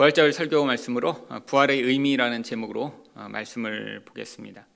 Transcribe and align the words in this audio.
부활절 0.00 0.32
설교 0.32 0.64
말씀으로 0.64 1.28
부활의 1.44 1.82
의미라는 1.82 2.42
제목으로 2.42 3.04
말씀을 3.12 4.02
보겠습니다. 4.06 4.66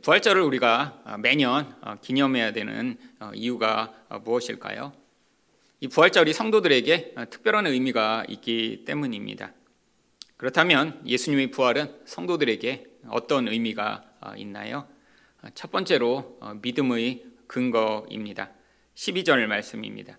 부활절을 0.00 0.40
우리가 0.40 1.18
매년 1.18 1.76
기념해야 2.00 2.54
되는 2.54 2.96
이유가 3.34 3.92
무엇일까요? 4.24 4.94
이 5.80 5.88
부활절이 5.88 6.32
성도들에게 6.32 7.16
특별한 7.28 7.66
의미가 7.66 8.24
있기 8.30 8.86
때문입니다. 8.86 9.52
그렇다면 10.38 11.02
예수님의 11.06 11.50
부활은 11.50 11.94
성도들에게 12.06 12.86
어떤 13.08 13.46
의미가 13.46 14.00
있나요? 14.38 14.88
첫 15.52 15.70
번째로 15.70 16.40
믿음의 16.62 17.26
근거입니다. 17.46 18.52
12절 18.94 19.46
말씀입니다. 19.48 20.16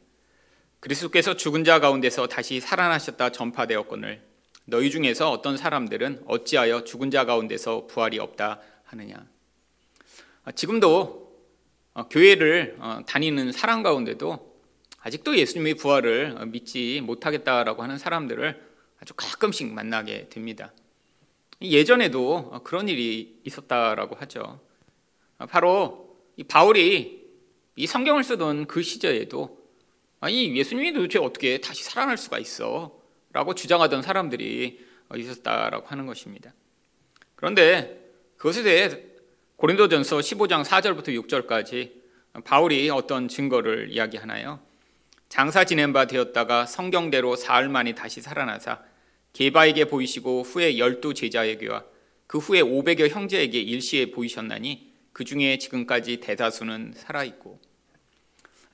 그리스도께서 0.84 1.38
죽은 1.38 1.64
자 1.64 1.80
가운데서 1.80 2.28
다시 2.28 2.60
살아나셨다 2.60 3.30
전파되었거늘 3.30 4.22
너희 4.66 4.92
중에서 4.92 5.32
어떤 5.32 5.56
사람들은 5.56 6.24
어찌하여 6.28 6.84
죽은 6.84 7.10
자 7.10 7.24
가운데서 7.24 7.88
부활이 7.88 8.20
없다 8.20 8.60
하느냐. 8.84 9.26
아, 10.44 10.52
지금도 10.52 11.40
어, 11.94 12.10
교회를 12.10 12.76
어, 12.80 13.00
다니는 13.08 13.54
사람 13.54 13.82
가운데도 13.82 14.58
아직도 15.00 15.38
예수님의 15.38 15.76
부활을 15.76 16.36
어, 16.38 16.46
믿지 16.48 17.00
못하겠다라고 17.00 17.82
하는 17.82 17.98
사람들을 17.98 18.62
아주 19.00 19.14
가끔씩 19.14 19.72
만나게 19.72 20.28
됩니다. 20.28 20.74
예전에도 21.62 22.62
그런 22.66 22.90
일이 22.90 23.40
있었다라고 23.46 24.16
하죠. 24.18 24.60
아, 25.38 25.46
바로 25.46 26.18
바울이 26.50 27.24
이 27.78 27.88
성경을 27.88 28.26
쓰던 28.26 28.68
그 28.68 28.84
시절에도 28.84 29.63
아니 30.24 30.56
예수님이 30.56 30.94
도대체 30.94 31.20
어떻게 31.20 31.60
다시 31.60 31.84
살아날 31.84 32.18
수가 32.18 32.40
있어? 32.40 32.98
라고 33.34 33.54
주장하던 33.54 34.02
사람들이 34.02 34.80
있었다라고 35.14 35.88
하는 35.88 36.06
것입니다. 36.06 36.54
그런데 37.36 38.00
그것에 38.38 38.64
대해 38.64 38.90
고린도전서 39.58 40.20
15장 40.20 40.64
4절부터 40.64 41.10
6절까지 41.28 41.92
바울이 42.46 42.90
어떤 42.90 43.28
증거를 43.28 43.92
이야기하나요? 43.92 44.62
장사 45.28 45.66
지낸 45.66 45.92
바 45.92 46.06
되었다가 46.06 46.68
성경대로 46.68 47.36
사흘 47.36 47.68
만에 47.68 47.94
다시 47.94 48.22
살아나사 48.22 48.82
게바에게 49.34 49.86
보이시고 49.86 50.44
후에 50.44 50.78
열두 50.78 51.16
제자에게와 51.16 51.84
그 52.28 52.38
후에 52.38 52.62
500여 52.62 53.10
형제에게 53.10 53.60
일시에 53.60 54.12
보이셨나니 54.12 54.94
그 55.12 55.26
중에 55.26 55.58
지금까지 55.58 56.22
대다수는 56.22 56.94
살아 56.96 57.26
있고 57.26 57.60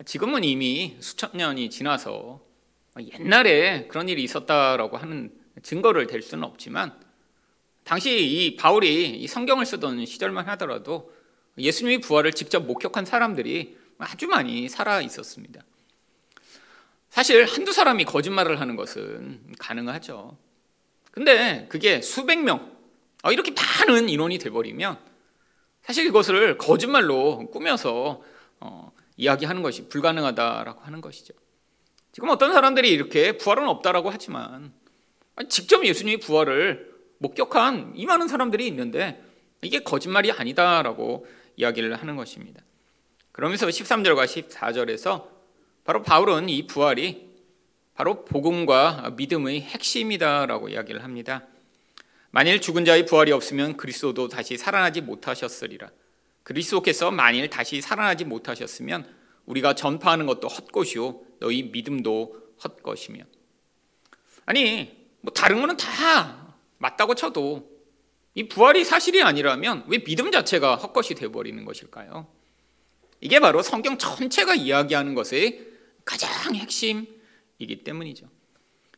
지금은 0.05 0.44
이미 0.44 0.95
수천 1.00 1.31
년이 1.33 1.69
지나서 1.69 2.42
옛날에 3.14 3.88
그런 3.88 4.08
일이 4.08 4.23
있었다라고 4.23 4.97
하는 4.97 5.31
증거를 5.61 6.08
댈 6.08 6.22
수는 6.22 6.44
없지만 6.44 6.97
당시 7.83 8.20
이 8.20 8.55
바울이 8.55 9.09
이 9.09 9.27
성경을 9.27 9.66
쓰던 9.66 10.05
시절만 10.05 10.47
하더라도 10.50 11.14
예수님의 11.58 12.00
부활을 12.00 12.31
직접 12.31 12.61
목격한 12.66 13.05
사람들이 13.05 13.77
아주 13.97 14.27
많이 14.27 14.70
살아 14.70 15.02
있었습니다. 15.02 15.61
사실 17.09 17.44
한두 17.45 17.73
사람이 17.73 18.05
거짓말을 18.05 18.61
하는 18.61 18.75
것은 18.75 19.55
가능하죠. 19.59 20.38
근데 21.11 21.66
그게 21.67 22.02
수백 22.02 22.42
명, 22.42 22.72
어, 23.23 23.31
이렇게 23.31 23.52
많은 23.52 24.08
인원이 24.08 24.38
돼버리면 24.38 24.97
사실 25.81 26.05
이것을 26.05 26.58
거짓말로 26.58 27.50
꾸며서 27.50 28.22
어, 28.59 28.92
이야기하는 29.20 29.62
것이 29.62 29.89
불가능하다라고 29.89 30.81
하는 30.81 31.02
것이죠. 31.02 31.34
지금 32.14 32.30
어떤 32.30 32.53
사람들이 32.53 32.89
이렇게 32.89 33.38
부활은 33.38 33.67
없다라고 33.67 34.09
하지만 34.09 34.73
직접 35.50 35.86
예수님의 35.86 36.22
부활을 36.22 36.89
목격한 37.20 37.94
이 37.95 38.06
많은 38.06 38.30
사람들이 38.30 38.66
있는데 38.67 39.22
이게 39.61 39.80
거짓말이 39.80 40.31
아니다라고 40.31 41.28
이야기를 41.58 41.95
하는 41.95 42.16
것입니다. 42.16 42.64
그러면서 43.33 43.67
13절과 43.67 44.26
14절에서 44.26 45.27
바로 45.83 46.02
바울은 46.02 46.48
이 46.48 46.66
부활이 46.66 47.30
바로 47.95 48.23
복음과 48.23 49.16
믿음의 49.17 49.61
핵심이다라고 49.61 50.70
이야기를 50.70 51.04
합니다. 51.04 51.45
만일 52.32 52.61
죽은 52.61 52.86
자의 52.86 53.05
부활이 53.05 53.33
없으면 53.33 53.76
그리스도도 53.76 54.30
다시 54.30 54.55
살아나지 54.55 55.02
못하셨으리라. 55.02 55.89
그리스도께서 56.43 57.11
만일 57.11 57.49
다시 57.49 57.82
살아나지 57.82 58.26
못하셨으면 58.26 59.18
우리가 59.49 59.73
전파하는 59.73 60.26
것도 60.27 60.48
헛것이요 60.48 61.21
너희 61.39 61.64
믿음도 61.64 62.36
헛것이며 62.64 63.23
아니 64.45 64.95
뭐 65.21 65.33
다른 65.33 65.60
거는 65.60 65.76
다 65.77 66.55
맞다고 66.77 67.15
쳐도 67.15 67.70
이 68.36 68.48
부활이 68.48 68.86
사실이 68.86 69.21
아니라면 69.21 69.86
왜 69.87 70.04
믿음 70.04 70.32
자체가 70.32 70.76
헛것이 70.76 71.15
되어버리는 71.15 71.65
것일까요? 71.65 72.27
이게 73.21 73.39
바로 73.39 73.61
성경 73.61 73.98
전체가 73.98 74.55
이야기하는 74.55 75.14
것의 75.14 75.67
가장 76.05 76.55
핵심이기 76.55 77.83
때문이죠. 77.83 78.30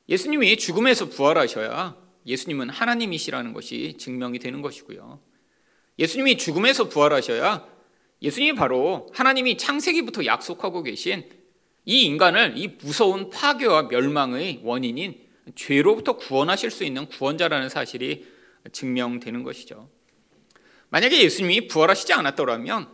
예수님이 0.09 0.57
죽음에서 0.57 1.09
부활하셔야 1.09 1.97
예수님은 2.27 2.69
하나님이시라는 2.69 3.53
것이 3.53 3.95
증명이 3.97 4.39
되는 4.39 4.61
것이고요. 4.61 5.19
예수님이 5.97 6.37
죽음에서 6.37 6.89
부활하셔야 6.89 7.67
예수님이 8.21 8.53
바로 8.55 9.09
하나님이 9.13 9.57
창세기부터 9.57 10.25
약속하고 10.25 10.83
계신 10.83 11.27
이 11.85 12.03
인간을 12.03 12.53
이 12.57 12.67
무서운 12.81 13.29
파괴와 13.29 13.83
멸망의 13.83 14.61
원인인 14.63 15.19
죄로부터 15.55 16.17
구원하실 16.17 16.69
수 16.69 16.83
있는 16.83 17.07
구원자라는 17.07 17.69
사실이 17.69 18.27
증명되는 18.71 19.43
것이죠. 19.43 19.89
만약에 20.89 21.21
예수님이 21.23 21.67
부활하시지 21.67 22.13
않았더라면 22.13 22.89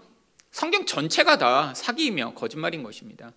성경 0.51 0.85
전체가 0.85 1.37
다 1.37 1.73
사기이며 1.73 2.33
거짓말인 2.33 2.83
것입니다. 2.83 3.33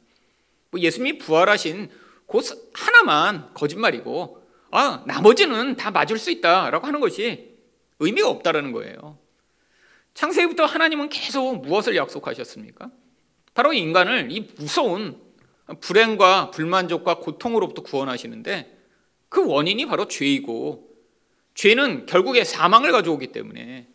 뭐 0.70 0.80
예수님이 0.80 1.18
부활하신 1.18 1.90
그 2.26 2.38
하나만 2.72 3.52
거짓말이고 3.54 4.40
아, 4.70 5.02
나머지는 5.06 5.76
다 5.76 5.90
맞을 5.90 6.16
수 6.18 6.30
있다라고 6.30 6.86
하는 6.86 7.00
것이 7.00 7.56
의미가 7.98 8.28
없다라는 8.28 8.70
거예요. 8.70 9.18
창세기부터 10.14 10.64
하나님은 10.64 11.08
계속 11.08 11.60
무엇을 11.62 11.96
약속하셨습니까? 11.96 12.90
바로 13.54 13.72
인간을 13.72 14.28
이 14.30 14.48
무서운 14.56 15.20
불행과 15.80 16.50
불만족과 16.50 17.18
고통으로부터 17.18 17.82
구원하시는데 17.82 18.78
그 19.28 19.46
원인이 19.46 19.86
바로 19.86 20.08
죄이고 20.08 20.88
죄는 21.54 22.06
결국에 22.06 22.44
사망을 22.44 22.92
가져오기 22.92 23.28
때문에 23.28 23.88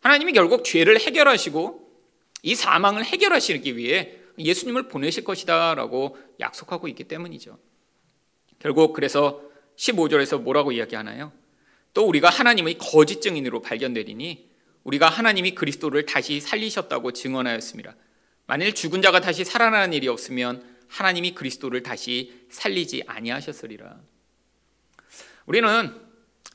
하나님이 0.00 0.32
결국 0.32 0.64
죄를 0.64 1.00
해결하시고 1.00 1.90
이 2.42 2.54
사망을 2.54 3.04
해결하시기 3.04 3.76
위해 3.76 4.16
예수님을 4.38 4.88
보내실 4.88 5.24
것이다라고 5.24 6.16
약속하고 6.40 6.88
있기 6.88 7.04
때문이죠. 7.04 7.58
결국 8.58 8.92
그래서 8.92 9.42
15절에서 9.76 10.40
뭐라고 10.40 10.72
이야기하나요? 10.72 11.32
또 11.92 12.06
우리가 12.06 12.28
하나님의 12.30 12.78
거짓 12.78 13.20
증인으로 13.20 13.62
발견되리니 13.62 14.49
우리가 14.90 15.08
하나님이 15.08 15.54
그리스도를 15.54 16.04
다시 16.04 16.40
살리셨다고 16.40 17.12
증언하였습니다. 17.12 17.94
만일 18.46 18.74
죽은 18.74 19.02
자가 19.02 19.20
다시 19.20 19.44
살아나는 19.44 19.92
일이 19.92 20.08
없으면 20.08 20.64
하나님이 20.88 21.34
그리스도를 21.34 21.84
다시 21.84 22.44
살리지 22.50 23.04
아니하셨으리라. 23.06 24.00
우리는 25.46 25.94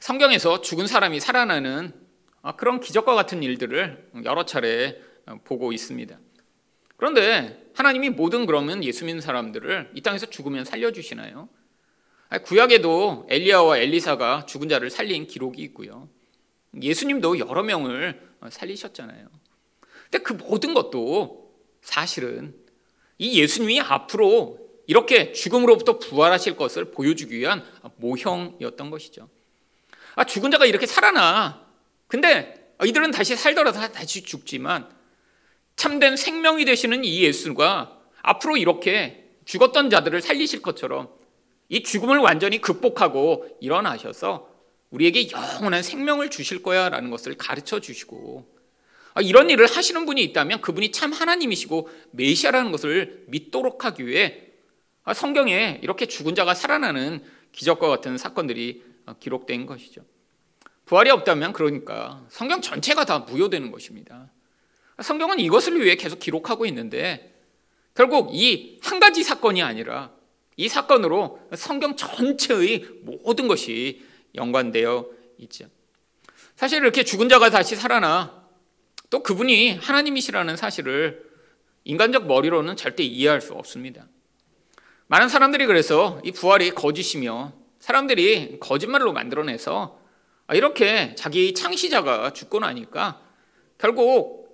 성경에서 0.01 0.59
죽은 0.61 0.87
사람이 0.87 1.21
살아나는 1.21 1.93
그런 2.57 2.81
기적과 2.81 3.15
같은 3.15 3.41
일들을 3.41 4.11
여러 4.25 4.45
차례 4.45 5.01
보고 5.45 5.71
있습니다. 5.71 6.19
그런데 6.97 7.69
하나님이 7.73 8.09
모든 8.09 8.45
그러면 8.45 8.83
예수 8.83 9.05
믿는 9.05 9.21
사람들을 9.21 9.91
이 9.95 10.01
땅에서 10.01 10.25
죽으면 10.25 10.65
살려주시나요? 10.65 11.47
구약에도 12.43 13.27
엘리야와 13.29 13.77
엘리사가 13.77 14.45
죽은 14.45 14.67
자를 14.67 14.89
살린 14.89 15.27
기록이 15.27 15.61
있고요. 15.63 16.09
예수님도 16.81 17.39
여러 17.39 17.63
명을 17.63 18.21
살리셨잖아요. 18.49 19.27
근데 20.03 20.19
그 20.19 20.33
모든 20.33 20.73
것도 20.73 21.53
사실은 21.81 22.55
이 23.17 23.41
예수님이 23.41 23.81
앞으로 23.81 24.59
이렇게 24.87 25.31
죽음으로부터 25.31 25.99
부활하실 25.99 26.57
것을 26.57 26.91
보여주기 26.91 27.37
위한 27.37 27.63
모형이었던 27.97 28.89
것이죠. 28.89 29.29
아, 30.15 30.23
죽은 30.25 30.51
자가 30.51 30.65
이렇게 30.65 30.85
살아나. 30.85 31.65
근데 32.07 32.73
이들은 32.83 33.11
다시 33.11 33.35
살더라도 33.35 33.79
다시 33.91 34.23
죽지만 34.23 34.89
참된 35.75 36.15
생명이 36.15 36.65
되시는 36.65 37.03
이 37.03 37.23
예수가 37.23 37.99
앞으로 38.21 38.57
이렇게 38.57 39.29
죽었던 39.45 39.89
자들을 39.89 40.21
살리실 40.21 40.61
것처럼 40.61 41.09
이 41.69 41.83
죽음을 41.83 42.17
완전히 42.19 42.61
극복하고 42.61 43.57
일어나셔서 43.59 44.54
우리에게 44.95 45.29
영원한 45.31 45.83
생명을 45.83 46.29
주실 46.29 46.63
거야 46.63 46.89
라는 46.89 47.09
것을 47.09 47.35
가르쳐 47.35 47.79
주시고 47.79 48.47
아, 49.13 49.21
이런 49.21 49.49
일을 49.49 49.67
하시는 49.67 50.05
분이 50.05 50.21
있다면 50.23 50.61
그분이 50.61 50.91
참 50.91 51.11
하나님이시고 51.11 51.89
메시아라는 52.11 52.71
것을 52.71 53.25
믿도록 53.27 53.85
하기 53.85 54.07
위해 54.07 54.41
아, 55.03 55.13
성경에 55.13 55.79
이렇게 55.83 56.05
죽은 56.05 56.35
자가 56.35 56.53
살아나는 56.53 57.23
기적과 57.51 57.87
같은 57.87 58.17
사건들이 58.17 58.83
기록된 59.19 59.65
것이죠. 59.65 60.01
부활이 60.85 61.09
없다면 61.09 61.53
그러니까 61.53 62.25
성경 62.29 62.61
전체가 62.61 63.05
다 63.05 63.19
무효되는 63.19 63.71
것입니다. 63.71 64.31
성경은 65.01 65.39
이것을 65.39 65.81
위해 65.81 65.95
계속 65.95 66.19
기록하고 66.19 66.65
있는데 66.65 67.33
결국 67.93 68.31
이 68.33 68.79
한 68.81 68.99
가지 68.99 69.23
사건이 69.23 69.61
아니라 69.61 70.11
이 70.57 70.69
사건으로 70.69 71.39
성경 71.55 71.95
전체의 71.95 72.85
모든 73.01 73.47
것이 73.47 74.03
연관되어 74.35 75.07
있죠. 75.39 75.65
사실 76.55 76.79
이렇게 76.79 77.03
죽은 77.03 77.29
자가 77.29 77.49
다시 77.49 77.75
살아나 77.75 78.45
또 79.09 79.21
그분이 79.23 79.75
하나님이시라는 79.75 80.57
사실을 80.57 81.23
인간적 81.83 82.27
머리로는 82.27 82.75
절대 82.75 83.03
이해할 83.03 83.41
수 83.41 83.53
없습니다. 83.53 84.07
많은 85.07 85.29
사람들이 85.29 85.67
그래서 85.67 86.19
이 86.23 86.31
부활이 86.31 86.71
거짓이며 86.71 87.53
사람들이 87.79 88.59
거짓말로 88.59 89.13
만들어내서 89.13 89.99
이렇게 90.53 91.13
자기 91.15 91.53
창시자가 91.53 92.33
죽고 92.33 92.59
나니까 92.59 93.21
결국 93.77 94.45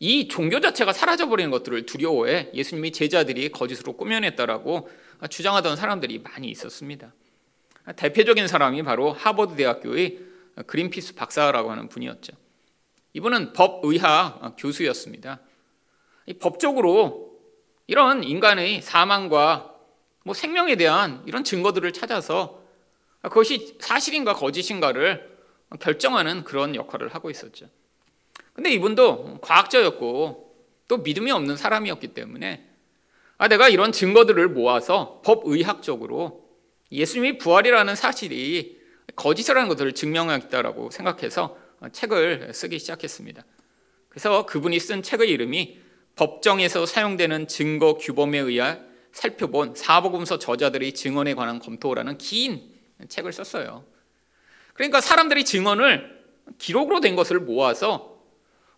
이 0.00 0.28
종교 0.28 0.60
자체가 0.60 0.92
사라져버리는 0.92 1.50
것들을 1.50 1.86
두려워해 1.86 2.50
예수님이 2.54 2.90
제자들이 2.90 3.50
거짓으로 3.50 3.92
꾸며냈다라고 3.96 4.88
주장하던 5.28 5.76
사람들이 5.76 6.20
많이 6.20 6.48
있었습니다. 6.48 7.12
대표적인 7.96 8.46
사람이 8.46 8.82
바로 8.82 9.12
하버드 9.12 9.56
대학교의 9.56 10.20
그린피스 10.66 11.14
박사라고 11.14 11.70
하는 11.70 11.88
분이었죠. 11.88 12.32
이분은 13.12 13.52
법의학 13.52 14.56
교수였습니다. 14.58 15.40
법적으로 16.40 17.40
이런 17.86 18.22
인간의 18.22 18.82
사망과 18.82 19.74
뭐 20.24 20.34
생명에 20.34 20.76
대한 20.76 21.22
이런 21.26 21.42
증거들을 21.42 21.92
찾아서 21.92 22.62
그것이 23.22 23.76
사실인가 23.80 24.34
거짓인가를 24.34 25.28
결정하는 25.80 26.44
그런 26.44 26.74
역할을 26.74 27.14
하고 27.14 27.30
있었죠. 27.30 27.66
근데 28.52 28.70
이분도 28.72 29.38
과학자였고 29.40 30.54
또 30.88 30.96
믿음이 30.98 31.30
없는 31.30 31.56
사람이었기 31.56 32.08
때문에 32.08 32.66
아, 33.38 33.48
내가 33.48 33.68
이런 33.68 33.90
증거들을 33.92 34.48
모아서 34.48 35.22
법의학적으로 35.24 36.49
예수님이 36.92 37.38
부활이라는 37.38 37.94
사실이 37.94 38.78
거짓이라는 39.16 39.68
것들을 39.68 39.92
증명하겠다라고 39.92 40.90
생각해서 40.90 41.56
책을 41.92 42.52
쓰기 42.52 42.78
시작했습니다. 42.78 43.44
그래서 44.08 44.46
그분이 44.46 44.78
쓴 44.80 45.02
책의 45.02 45.28
이름이 45.30 45.78
법정에서 46.16 46.86
사용되는 46.86 47.48
증거 47.48 47.94
규범에 47.94 48.38
의해 48.38 48.78
살펴본 49.12 49.74
사복음서 49.76 50.38
저자들의 50.38 50.92
증언에 50.94 51.34
관한 51.34 51.58
검토라는 51.58 52.18
긴 52.18 52.70
책을 53.08 53.32
썼어요. 53.32 53.84
그러니까 54.74 55.00
사람들이 55.00 55.44
증언을 55.44 56.20
기록으로 56.58 57.00
된 57.00 57.16
것을 57.16 57.40
모아서 57.40 58.18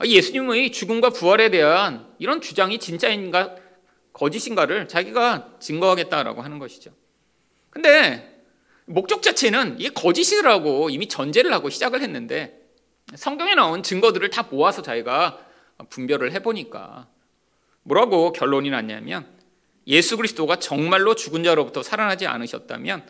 예수님의 0.04 0.72
죽음과 0.72 1.10
부활에 1.10 1.50
대한 1.50 2.12
이런 2.18 2.40
주장이 2.40 2.78
진짜인가 2.78 3.56
거짓인가를 4.12 4.88
자기가 4.88 5.56
증거하겠다라고 5.60 6.42
하는 6.42 6.58
것이죠. 6.58 6.92
근데 7.72 8.44
목적 8.84 9.22
자체는 9.22 9.80
이게 9.80 9.88
거짓이라고 9.88 10.90
이미 10.90 11.08
전제를 11.08 11.52
하고 11.52 11.70
시작을 11.70 12.02
했는데 12.02 12.60
성경에 13.14 13.54
나온 13.54 13.82
증거들을 13.82 14.28
다 14.30 14.46
모아서 14.50 14.82
자기가 14.82 15.44
분별을 15.88 16.32
해보니까 16.32 17.08
뭐라고 17.82 18.32
결론이 18.32 18.70
났냐면 18.70 19.26
예수 19.86 20.16
그리스도가 20.16 20.56
정말로 20.56 21.14
죽은 21.14 21.42
자로부터 21.42 21.82
살아나지 21.82 22.26
않으셨다면 22.26 23.04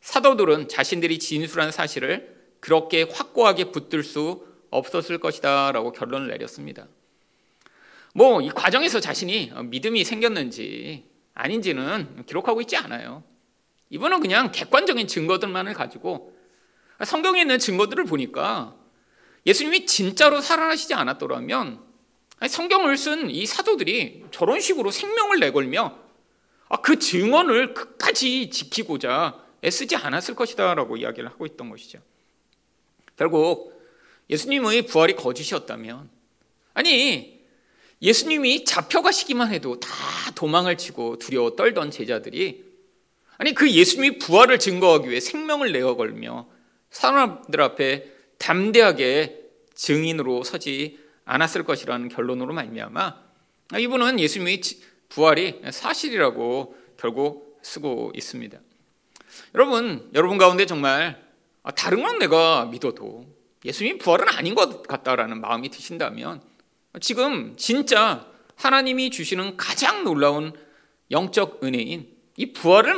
사도들은 0.00 0.68
자신들이 0.68 1.18
진술한 1.20 1.70
사실을 1.70 2.36
그렇게 2.60 3.04
확고하게 3.04 3.70
붙들 3.70 4.02
수 4.02 4.44
없었을 4.70 5.18
것이다 5.18 5.72
라고 5.72 5.92
결론을 5.92 6.28
내렸습니다. 6.28 6.88
뭐 8.14 8.40
이 8.42 8.50
과정에서 8.50 8.98
자신이 8.98 9.52
믿음이 9.66 10.02
생겼는지 10.04 11.04
아닌지는 11.34 12.24
기록하고 12.26 12.60
있지 12.62 12.76
않아요. 12.76 13.22
이분은 13.90 14.20
그냥 14.20 14.52
객관적인 14.52 15.06
증거들만을 15.06 15.74
가지고 15.74 16.36
성경에 17.04 17.40
있는 17.40 17.58
증거들을 17.58 18.04
보니까 18.04 18.74
예수님이 19.46 19.86
진짜로 19.86 20.40
살아나시지 20.40 20.94
않았더라면 20.94 21.80
성경을 22.46 22.96
쓴 22.96 23.30
이 23.30 23.46
사도들이 23.46 24.24
저런 24.30 24.60
식으로 24.60 24.90
생명을 24.90 25.40
내걸며 25.40 25.98
아, 26.68 26.76
그 26.82 26.98
증언을 26.98 27.74
끝까지 27.74 28.50
지키고자 28.50 29.42
애쓰지 29.64 29.96
않았을 29.96 30.34
것이다라고 30.34 30.98
이야기를 30.98 31.28
하고 31.30 31.46
있던 31.46 31.70
것이죠. 31.70 31.98
결국 33.16 33.82
예수님의 34.30 34.82
부활이 34.82 35.16
거짓이었다면 35.16 36.10
아니 36.74 37.42
예수님이 38.00 38.64
잡혀가시기만 38.64 39.52
해도 39.52 39.80
다 39.80 39.88
도망을 40.36 40.78
치고 40.78 41.18
두려워 41.18 41.56
떨던 41.56 41.90
제자들이 41.90 42.67
아니 43.38 43.54
그 43.54 43.70
예수님이 43.70 44.18
부활을 44.18 44.58
증거하기 44.58 45.08
위해 45.08 45.20
생명을 45.20 45.72
내어 45.72 45.96
걸며 45.96 46.48
사람들 46.90 47.60
앞에 47.60 48.12
담대하게 48.38 49.44
증인으로 49.74 50.42
서지 50.42 50.98
않았을 51.24 51.62
것이라는 51.64 52.08
결론으로 52.08 52.52
말미암아 52.54 53.28
이분은 53.78 54.18
예수님의 54.18 54.60
부활이 55.08 55.60
사실이라고 55.70 56.76
결국 56.98 57.58
쓰고 57.62 58.12
있습니다. 58.14 58.58
여러분, 59.54 60.10
여러분 60.14 60.38
가운데 60.38 60.66
정말 60.66 61.22
다른 61.76 62.02
건 62.02 62.18
내가 62.18 62.64
믿어도 62.66 63.26
예수님 63.64 63.98
부활은 63.98 64.28
아닌 64.30 64.54
것 64.54 64.82
같다라는 64.82 65.40
마음이 65.40 65.68
드신다면 65.70 66.40
지금 67.00 67.56
진짜 67.56 68.26
하나님이 68.56 69.10
주시는 69.10 69.56
가장 69.56 70.02
놀라운 70.04 70.52
영적 71.10 71.62
은혜인 71.62 72.08
이 72.36 72.52
부활을 72.52 72.94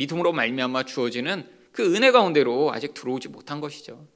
믿음으로 0.00 0.32
말미암아 0.32 0.84
주어지는 0.84 1.46
그 1.72 1.94
은혜 1.94 2.10
가운데로 2.10 2.72
아직 2.72 2.94
들어오지 2.94 3.28
못한 3.28 3.60
것이죠. 3.60 4.06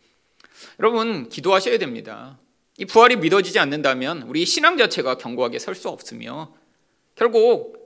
여러분 0.80 1.28
기도하셔야 1.28 1.76
됩니다. 1.78 2.38
이 2.78 2.86
부활이 2.86 3.16
믿어지지 3.16 3.58
않는다면 3.58 4.22
우리 4.22 4.46
신앙 4.46 4.78
자체가 4.78 5.18
견고하게 5.18 5.58
설 5.58 5.74
수 5.74 5.88
없으며 5.90 6.54
결국 7.14 7.76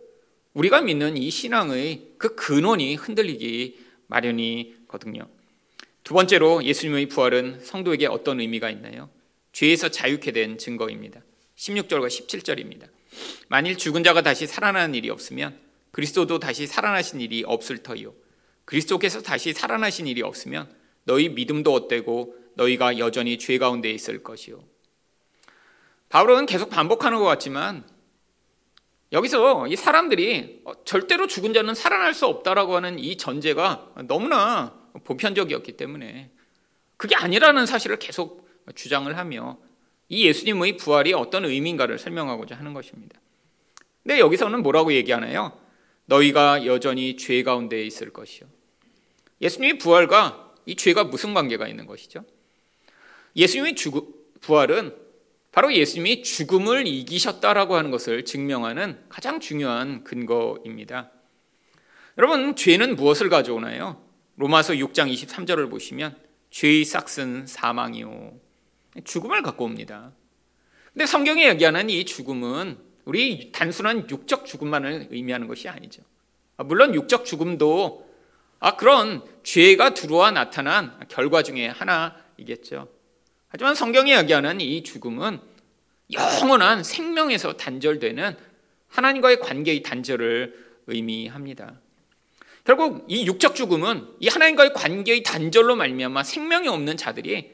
우리가 0.55 0.81
믿는 0.81 1.17
이 1.17 1.29
신앙의 1.29 2.13
그 2.19 2.37
근원이 2.37 2.95
흔들리기 2.95 3.79
마련이거든요. 4.07 5.27
두 6.05 6.15
번째로 6.15 6.65
예수님의 6.65 7.07
부활은 7.09 7.61
성도에게 7.63 8.07
어떤 8.07 8.41
의미가 8.41 8.71
있나요? 8.71 9.11
죄에서 9.53 9.91
자유케 9.91 10.33
된 10.33 10.57
증거입니다. 10.57 11.21
16절과 11.57 12.07
17절입니다. 12.07 12.87
만일 13.49 13.77
죽은 13.77 14.05
자가 14.05 14.23
다시 14.23 14.47
살아나는 14.47 14.95
일이 14.95 15.11
없으면 15.11 15.59
그리스도도 15.99 16.39
다시 16.39 16.69
살아나신 16.69 17.21
일이 17.21 17.43
없을 17.45 17.79
터이요. 17.83 18.15
그리스도께서 18.67 19.21
다시 19.21 19.53
살아나신 19.53 20.07
일이 20.07 20.23
없으면 20.23 20.73
너희 21.03 21.29
믿음도 21.29 21.73
헛되고 21.73 22.37
너희가 22.55 22.99
여전히 22.99 23.37
죄 23.37 23.59
가운데 23.59 23.91
있을 23.91 24.23
것이요. 24.23 24.63
바울은 26.09 26.47
계속 26.47 26.71
반복하는 26.71 27.19
것 27.19 27.25
같지만 27.25 27.85
여기서 29.11 29.67
이 29.67 29.75
사람들이 29.75 30.63
절대로 30.85 31.27
죽은 31.27 31.53
자는 31.53 31.75
살아날 31.75 32.15
수 32.15 32.27
없다라고 32.27 32.77
하는 32.77 33.01
이 33.01 33.17
전제가 33.17 33.93
너무나 34.07 34.79
보편적이었기 35.03 35.73
때문에 35.73 36.31
그게 36.97 37.17
아니라는 37.17 37.67
사실을 37.67 37.99
계속 37.99 38.49
주장을 38.77 39.17
하며 39.17 39.59
이 40.09 40.29
예수님의 40.29 40.77
부활이 40.77 41.13
어떤 41.13 41.45
의미인가를 41.45 41.99
설명하고자 41.99 42.57
하는 42.57 42.73
것입니다. 42.73 43.21
근데 44.05 44.21
여기서는 44.21 44.63
뭐라고 44.63 44.93
얘기하나요? 44.93 45.67
너희가 46.09 46.65
여전히 46.65 47.17
죄 47.17 47.43
가운데 47.43 47.85
있을 47.85 48.13
것이요. 48.13 48.49
예수님의 49.41 49.79
부활과 49.79 50.55
이 50.67 50.75
죄가 50.75 51.05
무슨 51.05 51.35
관계가 51.35 51.69
있는 51.69 51.87
것이죠? 51.87 52.25
예수님의 53.37 53.75
부활은 54.41 54.97
바로 55.53 55.73
예수님이 55.73 56.23
죽음을 56.23 56.87
이기셨다라고 56.87 57.77
하는 57.77 57.91
것을 57.91 58.25
증명하는 58.25 59.05
가장 59.09 59.41
중요한 59.41 60.03
근거입니다. 60.05 61.11
여러분, 62.17 62.57
죄는 62.57 62.97
무엇을 62.97 63.29
가져오나요? 63.29 64.03
로마서 64.37 64.75
6장 64.75 65.13
23절을 65.13 65.71
보시면 65.71 66.17
죄의 66.51 66.85
싹은 66.85 67.47
사망이요. 67.47 68.39
죽음을 69.05 69.43
갖고 69.43 69.65
옵니다. 69.65 70.13
근데 70.93 71.07
성경이 71.07 71.45
얘기하는 71.47 71.91
이 71.91 72.05
죽음은 72.05 72.88
우리 73.09 73.53
단순한 73.53 74.11
육적 74.11 74.45
죽음만을 74.45 75.09
의미하는 75.11 75.49
것이 75.49 75.67
아니죠. 75.67 76.03
아, 76.59 76.63
물론 76.63 76.95
육적 76.95 77.25
죽음도 77.25 78.07
아, 78.61 78.77
그런 78.77 79.23
죄가 79.45 79.95
들어와 79.95 80.31
나타난 80.31 80.95
결과 81.09 81.43
중에 81.43 81.69
하나이겠죠. 81.69 82.87
하지만 83.49 83.75
성경이 83.75 84.11
이야기하는 84.11 84.61
이 84.61 84.83
죽음은 84.83 85.41
영원한 86.13 86.85
생명에서 86.85 87.57
단절되는 87.57 88.37
하나님과의 88.89 89.41
관계의 89.41 89.83
단절을 89.83 90.67
의미합니다. 90.87 91.81
결국 92.65 93.07
이 93.09 93.27
육적 93.27 93.55
죽음은 93.55 94.07
이 94.21 94.29
하나님과의 94.29 94.75
관계의 94.75 95.23
단절로 95.23 95.77
말미암아 95.77 96.25
생명이 96.25 96.69
없는 96.69 96.99
자들이 96.99 97.53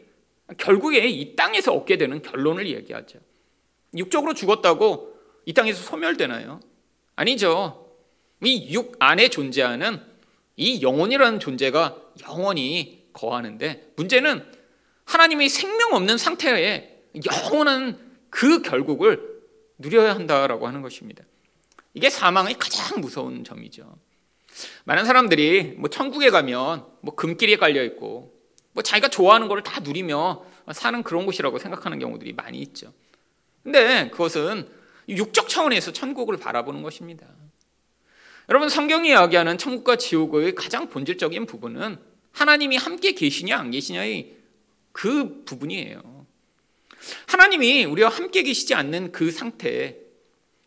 결국에 0.58 1.06
이 1.06 1.36
땅에서 1.36 1.72
얻게 1.74 1.96
되는 1.96 2.22
결론을 2.22 2.66
이야기하죠. 2.66 3.20
육적으로 3.96 4.34
죽었다고 4.34 5.13
이 5.46 5.52
땅에서 5.52 5.82
소멸되나요? 5.82 6.60
아니죠. 7.16 7.80
이 8.44 8.72
육 8.72 8.96
안에 8.98 9.28
존재하는 9.28 10.00
이 10.56 10.82
영혼이라는 10.82 11.40
존재가 11.40 11.96
영원히 12.28 13.08
거하는데 13.12 13.92
문제는 13.96 14.44
하나님의 15.04 15.48
생명 15.48 15.94
없는 15.94 16.18
상태에 16.18 17.02
영원한 17.26 17.98
그 18.30 18.62
결국을 18.62 19.40
누려야 19.78 20.14
한다라고 20.14 20.66
하는 20.66 20.82
것입니다. 20.82 21.24
이게 21.94 22.10
사망의 22.10 22.54
가장 22.58 23.00
무서운 23.00 23.44
점이죠. 23.44 23.96
많은 24.84 25.04
사람들이 25.04 25.74
뭐 25.78 25.88
천국에 25.88 26.30
가면 26.30 26.86
뭐 27.00 27.14
금길에 27.14 27.56
깔려 27.56 27.82
있고 27.84 28.34
뭐 28.72 28.82
자기가 28.82 29.08
좋아하는 29.08 29.48
거를 29.48 29.62
다 29.62 29.80
누리며 29.80 30.44
사는 30.72 31.02
그런 31.02 31.26
곳이라고 31.26 31.58
생각하는 31.58 31.98
경우들이 31.98 32.32
많이 32.32 32.58
있죠. 32.58 32.92
근데 33.62 34.10
그것은 34.10 34.68
육적 35.08 35.48
차원에서 35.48 35.92
천국을 35.92 36.36
바라보는 36.36 36.82
것입니다. 36.82 37.26
여러분 38.48 38.68
성경이 38.68 39.08
이야기하는 39.08 39.58
천국과 39.58 39.96
지옥의 39.96 40.54
가장 40.54 40.88
본질적인 40.88 41.46
부분은 41.46 41.98
하나님이 42.32 42.76
함께 42.76 43.12
계시냐 43.12 43.58
안 43.58 43.70
계시냐의 43.70 44.36
그 44.92 45.44
부분이에요. 45.44 46.26
하나님이 47.26 47.84
우리와 47.84 48.08
함께 48.08 48.42
계시지 48.42 48.74
않는 48.74 49.12
그 49.12 49.30
상태. 49.30 49.96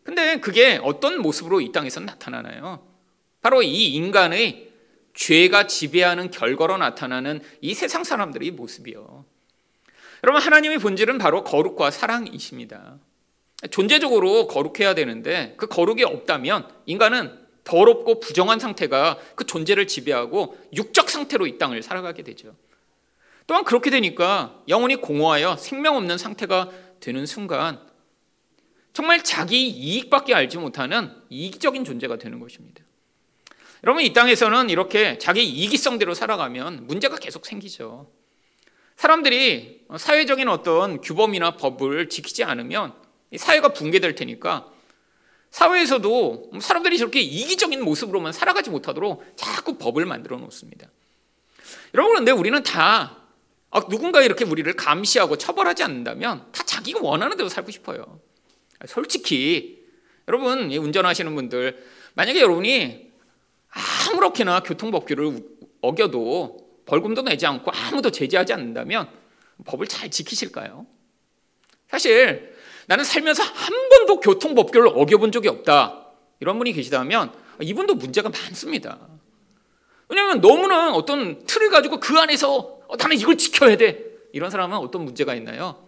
근데 0.02 0.40
그게 0.40 0.80
어떤 0.82 1.20
모습으로 1.20 1.60
이 1.60 1.70
땅에서 1.72 2.00
나타나나요? 2.00 2.86
바로 3.42 3.62
이 3.62 3.92
인간의 3.94 4.70
죄가 5.14 5.66
지배하는 5.66 6.30
결과로 6.30 6.78
나타나는 6.78 7.40
이 7.60 7.74
세상 7.74 8.04
사람들의 8.04 8.50
모습이요. 8.52 9.24
여러분 10.24 10.42
하나님의 10.42 10.78
본질은 10.78 11.18
바로 11.18 11.44
거룩과 11.44 11.90
사랑이십니다. 11.90 12.98
존재적으로 13.70 14.46
거룩해야 14.46 14.94
되는데 14.94 15.54
그 15.56 15.66
거룩이 15.66 16.04
없다면 16.04 16.68
인간은 16.86 17.46
더럽고 17.64 18.20
부정한 18.20 18.58
상태가 18.58 19.18
그 19.34 19.44
존재를 19.44 19.86
지배하고 19.86 20.56
육적 20.74 21.10
상태로 21.10 21.46
이 21.46 21.58
땅을 21.58 21.82
살아가게 21.82 22.22
되죠. 22.22 22.54
또한 23.46 23.64
그렇게 23.64 23.90
되니까 23.90 24.62
영혼이 24.68 24.96
공허하여 24.96 25.56
생명 25.56 25.96
없는 25.96 26.18
상태가 26.18 26.70
되는 27.00 27.26
순간 27.26 27.80
정말 28.92 29.22
자기 29.22 29.68
이익밖에 29.68 30.34
알지 30.34 30.58
못하는 30.58 31.10
이기적인 31.28 31.84
존재가 31.84 32.16
되는 32.18 32.40
것입니다. 32.40 32.82
여러분 33.84 34.02
이 34.02 34.12
땅에서는 34.12 34.70
이렇게 34.70 35.18
자기 35.18 35.44
이기성대로 35.44 36.14
살아가면 36.14 36.86
문제가 36.86 37.16
계속 37.16 37.46
생기죠. 37.46 38.10
사람들이 38.96 39.86
사회적인 39.96 40.48
어떤 40.48 41.00
규범이나 41.00 41.56
법을 41.56 42.08
지키지 42.08 42.44
않으면 42.44 42.94
사회가 43.36 43.68
붕괴될 43.68 44.14
테니까 44.14 44.72
사회에서도 45.50 46.50
사람들이 46.60 46.98
저렇게 46.98 47.20
이기적인 47.20 47.82
모습으로만 47.82 48.32
살아가지 48.32 48.70
못하도록 48.70 49.24
자꾸 49.36 49.78
법을 49.78 50.06
만들어 50.06 50.36
놓습니다. 50.38 50.88
여러분 51.94 52.12
그런데 52.12 52.32
우리는 52.32 52.62
다 52.62 53.16
아, 53.70 53.80
누군가 53.88 54.22
이렇게 54.22 54.44
우리를 54.44 54.70
감시하고 54.74 55.36
처벌하지 55.36 55.82
않는다면 55.82 56.46
다 56.52 56.64
자기가 56.64 57.00
원하는 57.02 57.36
대로 57.36 57.48
살고 57.48 57.70
싶어요. 57.70 58.20
솔직히 58.86 59.84
여러분 60.26 60.70
운전하시는 60.70 61.34
분들 61.34 61.84
만약에 62.14 62.40
여러분이 62.40 63.10
아무렇게나 64.10 64.62
교통법규를 64.62 65.42
어겨도 65.80 66.68
벌금도 66.86 67.22
내지 67.22 67.46
않고 67.46 67.70
아무도 67.70 68.10
제재하지 68.10 68.52
않는다면 68.54 69.10
법을 69.66 69.86
잘 69.86 70.10
지키실까요? 70.10 70.86
사실 71.88 72.56
나는 72.88 73.04
살면서 73.04 73.42
한 73.42 73.88
번도 73.90 74.20
교통법규를 74.20 74.88
어겨본 74.94 75.30
적이 75.30 75.48
없다. 75.48 76.06
이런 76.40 76.56
분이 76.56 76.72
계시다면 76.72 77.32
이분도 77.60 77.96
문제가 77.96 78.30
많습니다. 78.30 78.98
왜냐하면 80.08 80.40
너무나 80.40 80.92
어떤 80.92 81.44
틀을 81.44 81.68
가지고 81.68 82.00
그 82.00 82.18
안에서 82.18 82.78
어, 82.88 82.96
나는 82.96 83.18
이걸 83.18 83.36
지켜야 83.36 83.76
돼. 83.76 84.06
이런 84.32 84.50
사람은 84.50 84.78
어떤 84.78 85.04
문제가 85.04 85.34
있나요? 85.34 85.86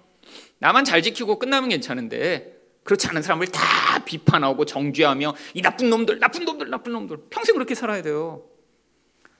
나만 0.59 0.85
잘 0.85 1.03
지키고 1.03 1.39
끝나면 1.39 1.71
괜찮은데 1.71 2.59
그렇지 2.85 3.09
않은 3.09 3.23
사람을 3.23 3.47
다 3.49 4.05
비판하고 4.05 4.67
정죄하며 4.67 5.35
이 5.55 5.63
나쁜 5.63 5.89
놈들, 5.89 6.19
나쁜 6.19 6.45
놈들, 6.45 6.69
나쁜 6.69 6.93
놈들 6.93 7.17
평생 7.31 7.55
그렇게 7.55 7.75
살아야 7.75 8.03
돼요. 8.03 8.43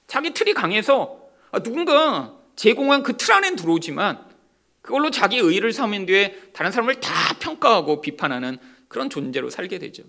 자기 0.07 0.33
틀이 0.33 0.55
강해서 0.55 1.19
아, 1.51 1.59
누군가 1.59 2.33
제공한 2.55 3.03
그 3.03 3.17
틀 3.17 3.33
안에 3.33 3.55
들어오지만 3.55 4.30
그걸로 4.81 5.11
자기 5.11 5.37
의를 5.37 5.73
삼은 5.73 6.05
뒤에 6.05 6.49
다른 6.53 6.71
사람을 6.71 6.95
다 6.95 7.11
평가하고 7.39 8.01
비판하는 8.01 8.57
그런 8.87 9.09
존재로 9.09 9.49
살게 9.49 9.79
되죠. 9.79 10.03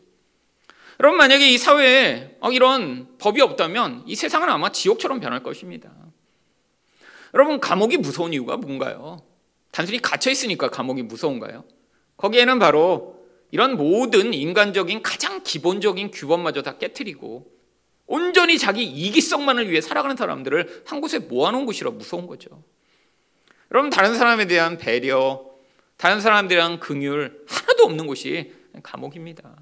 여러분 1.00 1.19
만약에 1.19 1.49
이 1.49 1.59
사회에 1.59 2.37
어, 2.41 2.50
이런 2.52 3.09
법이 3.19 3.41
없다면 3.41 4.05
이 4.07 4.14
세상은 4.14 4.49
아마 4.49 4.71
지옥처럼 4.71 5.21
변할 5.21 5.43
것입니다. 5.43 5.91
여러분 7.35 7.61
감옥이 7.61 7.97
무서운 7.97 8.33
이유가 8.33 8.57
뭔가요? 8.57 9.23
단순히 9.71 10.00
갇혀 10.00 10.31
있으니까 10.31 10.69
감옥이 10.69 11.02
무서운가요? 11.02 11.64
거기에는 12.19 12.59
바로 12.59 13.23
이런 13.50 13.76
모든 13.76 14.35
인간적인 14.35 15.02
가장 15.02 15.43
기본적인 15.43 16.11
규범마저 16.11 16.62
다 16.62 16.79
깨뜨리고 16.79 17.50
온전히 18.07 18.59
자기 18.59 18.85
이기성만을 18.85 19.71
위해 19.71 19.81
살아가는 19.81 20.17
사람들을 20.17 20.85
한 20.87 21.00
곳에 21.00 21.19
모아놓은 21.19 21.67
곳이라 21.67 21.91
무서운 21.93 22.26
거죠. 22.26 22.62
여러분 23.73 23.88
다른 23.88 24.14
사람에 24.14 24.47
대한 24.47 24.76
배려, 24.76 25.47
다른 25.97 26.21
사람들에 26.21 26.59
대한 26.59 26.79
긍휼 26.79 27.31
하나도 27.47 27.85
없는 27.85 28.07
곳이 28.07 28.52
감옥입니다. 28.83 29.57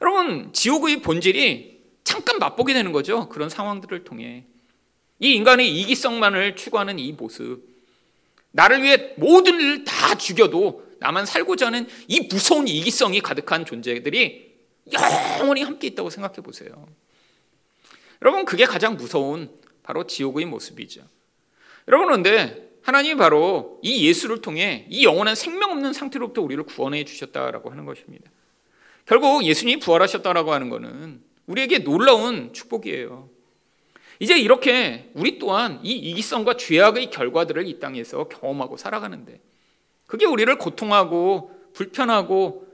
여러분 0.00 0.52
지옥의 0.52 1.02
본질이 1.02 1.80
잠깐 2.04 2.38
맛보게 2.38 2.72
되는 2.72 2.92
거죠. 2.92 3.28
그런 3.28 3.48
상황들을 3.48 4.04
통해 4.04 4.44
이 5.18 5.34
인간의 5.34 5.80
이기성만을 5.80 6.54
추구하는 6.54 7.00
이 7.00 7.12
모습, 7.12 7.62
나를 8.52 8.82
위해 8.82 9.12
모든 9.16 9.60
일을 9.60 9.84
다 9.84 10.14
죽여도 10.14 10.88
나만 11.00 11.26
살고자 11.26 11.66
하는 11.66 11.88
이 12.06 12.28
무서운 12.30 12.68
이기성이 12.68 13.20
가득한 13.20 13.66
존재들이 13.66 14.54
영원히 14.92 15.62
함께 15.62 15.88
있다고 15.88 16.10
생각해 16.10 16.36
보세요. 16.36 16.86
여러분 18.22 18.44
그게 18.44 18.66
가장 18.66 18.96
무서운 18.96 19.50
바로 19.82 20.06
지옥의 20.06 20.46
모습이죠. 20.46 21.02
여러분 21.88 22.06
그런데 22.06 22.69
하나님이 22.82 23.16
바로 23.16 23.78
이 23.82 24.06
예수를 24.06 24.40
통해 24.40 24.86
이 24.88 25.04
영원한 25.04 25.34
생명 25.34 25.70
없는 25.70 25.92
상태로부터 25.92 26.42
우리를 26.42 26.62
구원해 26.64 27.04
주셨다라고 27.04 27.70
하는 27.70 27.84
것입니다. 27.84 28.30
결국 29.06 29.44
예수님이 29.44 29.80
부활하셨다라고 29.80 30.52
하는 30.52 30.70
것은 30.70 31.22
우리에게 31.46 31.78
놀라운 31.78 32.52
축복이에요. 32.52 33.28
이제 34.20 34.38
이렇게 34.38 35.10
우리 35.14 35.38
또한 35.38 35.80
이 35.82 35.92
이기성과 35.92 36.56
죄악의 36.56 37.10
결과들을 37.10 37.66
이 37.66 37.80
땅에서 37.80 38.28
경험하고 38.28 38.76
살아가는데 38.76 39.40
그게 40.06 40.26
우리를 40.26 40.56
고통하고 40.58 41.52
불편하고 41.72 42.66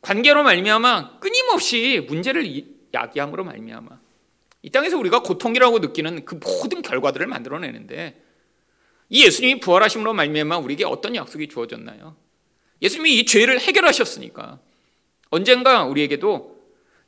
관계로 0.00 0.42
말미암아 0.42 1.18
끊임없이 1.20 2.04
문제를 2.08 2.64
야기함으로 2.92 3.44
말미암아 3.44 4.00
이 4.62 4.70
땅에서 4.70 4.96
우리가 4.98 5.20
고통이라고 5.20 5.80
느끼는 5.80 6.24
그 6.24 6.36
모든 6.36 6.80
결과들을 6.80 7.26
만들어내는데 7.26 8.23
이 9.08 9.24
예수님이 9.24 9.60
부활하심으로 9.60 10.12
말미암아 10.14 10.58
우리에게 10.58 10.84
어떤 10.84 11.14
약속이 11.14 11.48
주어졌나요? 11.48 12.16
예수님이 12.82 13.18
이 13.18 13.24
죄를 13.24 13.60
해결하셨으니까 13.60 14.60
언젠가 15.30 15.84
우리에게도 15.84 16.54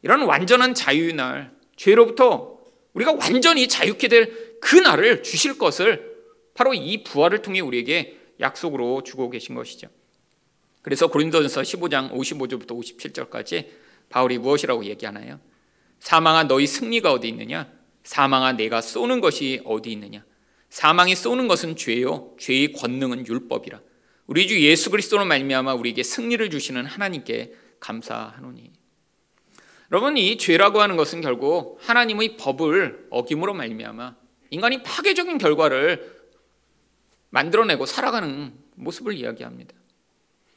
이런 0.02 0.22
완전한 0.22 0.74
자유의 0.74 1.14
날, 1.14 1.52
죄로부터 1.76 2.58
우리가 2.94 3.12
완전히 3.12 3.68
자유케 3.68 4.08
될 4.08 4.46
그 4.60 4.76
날을 4.76 5.22
주실 5.22 5.58
것을 5.58 6.16
바로 6.54 6.74
이 6.74 7.04
부활을 7.04 7.42
통해 7.42 7.60
우리에게 7.60 8.18
약속으로 8.40 9.02
주고 9.02 9.30
계신 9.30 9.54
것이죠. 9.54 9.88
그래서 10.82 11.08
고린도전서 11.08 11.62
15장 11.62 12.12
55절부터 12.12 12.70
57절까지 12.70 13.68
바울이 14.08 14.38
무엇이라고 14.38 14.84
얘기하나요? 14.84 15.40
사망아 16.00 16.44
너희 16.44 16.66
승리가 16.66 17.12
어디 17.12 17.28
있느냐? 17.28 17.70
사망아 18.04 18.52
내가 18.52 18.80
쏘는 18.80 19.20
것이 19.20 19.60
어디 19.64 19.92
있느냐? 19.92 20.24
사망이 20.68 21.14
쏘는 21.14 21.48
것은 21.48 21.76
죄요 21.76 22.34
죄의 22.38 22.72
권능은 22.72 23.26
율법이라 23.26 23.80
우리 24.26 24.48
주 24.48 24.60
예수 24.60 24.90
그리스도로 24.90 25.24
말미암아 25.24 25.74
우리에게 25.74 26.02
승리를 26.02 26.50
주시는 26.50 26.86
하나님께 26.86 27.52
감사하노니 27.80 28.72
여러분 29.92 30.16
이 30.16 30.36
죄라고 30.36 30.80
하는 30.80 30.96
것은 30.96 31.20
결국 31.20 31.78
하나님의 31.82 32.36
법을 32.36 33.06
어김으로 33.10 33.54
말미암아 33.54 34.16
인간이 34.50 34.82
파괴적인 34.82 35.38
결과를 35.38 36.16
만들어내고 37.30 37.86
살아가는 37.86 38.52
모습을 38.74 39.14
이야기합니다. 39.14 39.74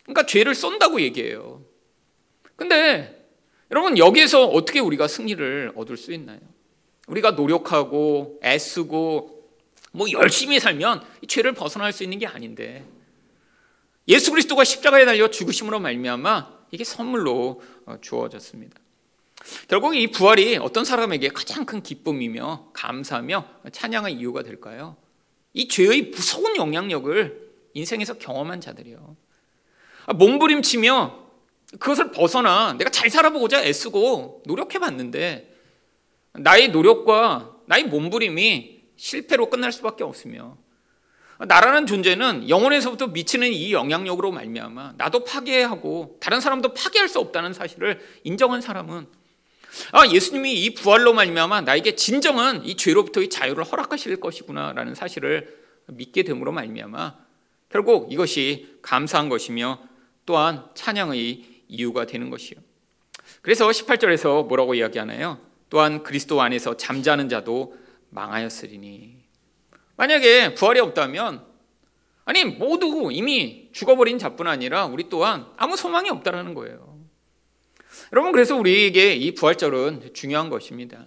그러니까 0.03 0.25
죄를 0.25 0.55
쏜다고 0.55 1.01
얘기해요. 1.01 1.63
근데 2.55 3.27
여러분 3.71 3.97
여기에서 3.97 4.45
어떻게 4.45 4.79
우리가 4.79 5.07
승리를 5.07 5.73
얻을 5.75 5.97
수 5.97 6.11
있나요? 6.13 6.39
우리가 7.07 7.31
노력하고 7.31 8.39
애쓰고 8.43 9.38
뭐 9.91 10.09
열심히 10.11 10.59
살면 10.59 11.03
이 11.21 11.27
죄를 11.27 11.53
벗어날 11.53 11.91
수 11.93 12.03
있는 12.03 12.19
게 12.19 12.27
아닌데 12.27 12.85
예수 14.07 14.31
그리스도가 14.31 14.63
십자가에 14.63 15.05
달려 15.05 15.29
죽으심으로 15.29 15.79
말미암아 15.79 16.59
이게 16.71 16.83
선물로 16.83 17.61
어, 17.85 17.97
주어졌습니다. 18.01 18.79
결국 19.67 19.95
이 19.95 20.07
부활이 20.07 20.57
어떤 20.57 20.83
사람에게 20.83 21.29
가장 21.29 21.65
큰 21.65 21.81
기쁨이며 21.81 22.71
감사며 22.73 23.45
찬양의 23.71 24.15
이유가 24.15 24.43
될까요? 24.43 24.97
이 25.53 25.67
죄의 25.67 26.09
무서운 26.09 26.55
영향력을 26.55 27.49
인생에서 27.73 28.15
경험한 28.15 28.61
자들이요. 28.61 29.15
아, 30.07 30.13
몸부림치며 30.13 31.29
그것을 31.79 32.11
벗어나 32.11 32.73
내가 32.73 32.89
잘 32.89 33.09
살아보고자 33.09 33.63
애쓰고 33.63 34.43
노력해봤는데 34.45 35.55
나의 36.33 36.69
노력과 36.69 37.57
나의 37.67 37.85
몸부림이 37.85 38.78
실패로 38.99 39.49
끝날 39.49 39.71
수밖에 39.71 40.03
없으며 40.03 40.57
나라는 41.47 41.85
존재는 41.85 42.49
영혼에서부터 42.49 43.07
미치는 43.07 43.53
이 43.53 43.71
영향력으로 43.71 44.31
말미암아 44.31 44.95
나도 44.97 45.23
파괴하고 45.23 46.17
다른 46.19 46.41
사람도 46.41 46.73
파괴할 46.73 47.07
수 47.07 47.19
없다는 47.19 47.53
사실을 47.53 48.01
인정한 48.25 48.59
사람은 48.59 49.07
아 49.93 50.05
예수님이 50.07 50.65
이 50.65 50.73
부활로 50.73 51.13
말미암아 51.13 51.61
나에게 51.61 51.95
진정한 51.95 52.65
이 52.65 52.75
죄로부터의 52.75 53.29
자유를 53.29 53.63
허락하실 53.63 54.19
것이구나라는 54.19 54.95
사실을 54.95 55.57
믿게 55.87 56.23
됨으로 56.23 56.51
말미암아 56.51 57.15
결국 57.69 58.11
이것이 58.11 58.79
감사한 58.81 59.29
것이며 59.29 59.79
또한 60.25 60.65
찬양의 60.73 61.45
이유가 61.69 62.05
되는 62.05 62.29
것이요. 62.29 62.59
그래서 63.41 63.69
18절에서 63.69 64.47
뭐라고 64.47 64.73
이야기하나요? 64.73 65.39
또한 65.69 66.03
그리스도 66.03 66.41
안에서 66.41 66.75
잠자는 66.75 67.29
자도 67.29 67.78
망하였으리니. 68.09 69.17
만약에 69.95 70.55
부활이 70.55 70.79
없다면 70.79 71.45
아니 72.25 72.45
모두 72.45 73.09
이미 73.11 73.69
죽어버린 73.71 74.17
자뿐 74.17 74.47
아니라 74.47 74.85
우리 74.85 75.09
또한 75.09 75.47
아무 75.57 75.75
소망이 75.75 76.09
없다라는 76.09 76.53
거예요. 76.53 76.99
여러분 78.13 78.31
그래서 78.31 78.55
우리에게 78.55 79.15
이 79.15 79.33
부활절은 79.33 80.13
중요한 80.13 80.49
것입니다. 80.49 81.05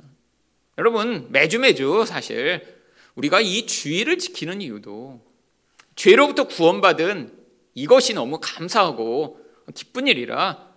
여러분 0.78 1.28
매주 1.30 1.59
매주 1.59 2.04
사실 2.06 2.82
우리가 3.14 3.40
이 3.40 3.66
주의를 3.66 4.18
지키는 4.18 4.61
이유도 4.61 5.25
죄로부터 5.94 6.49
구원받은 6.49 7.38
이것이 7.75 8.14
너무 8.14 8.38
감사하고 8.40 9.40
기쁜 9.75 10.06
일이라 10.06 10.73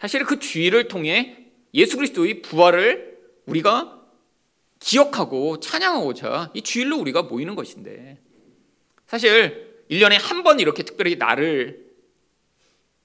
사실 0.00 0.24
그 0.24 0.38
주의를 0.38 0.88
통해 0.88 1.46
예수 1.74 1.96
그리스도의 1.96 2.42
부활을 2.42 3.18
우리가 3.46 3.99
기억하고 4.80 5.60
찬양하고자 5.60 6.50
이 6.54 6.62
주일로 6.62 6.98
우리가 6.98 7.22
모이는 7.22 7.54
것인데 7.54 8.18
사실 9.06 9.84
1년에 9.90 10.18
한 10.20 10.42
번 10.42 10.60
이렇게 10.60 10.82
특별히 10.82 11.16
날을 11.16 11.90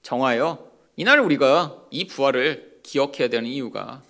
정하여 0.02 0.70
이날 0.96 1.20
우리가 1.20 1.84
이 1.90 2.06
부활을 2.06 2.80
기억해야 2.82 3.28
되는 3.28 3.48
이유가 3.48 4.02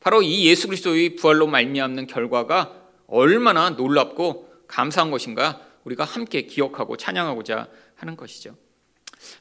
바로 0.00 0.22
이 0.22 0.46
예수 0.46 0.68
그리스도의 0.68 1.16
부활로 1.16 1.46
말미암는 1.46 2.06
결과가 2.06 2.74
얼마나 3.06 3.70
놀랍고 3.70 4.64
감사한 4.66 5.10
것인가 5.10 5.60
우리가 5.84 6.04
함께 6.04 6.42
기억하고 6.42 6.96
찬양하고자 6.96 7.68
하는 7.96 8.16
것이죠. 8.16 8.56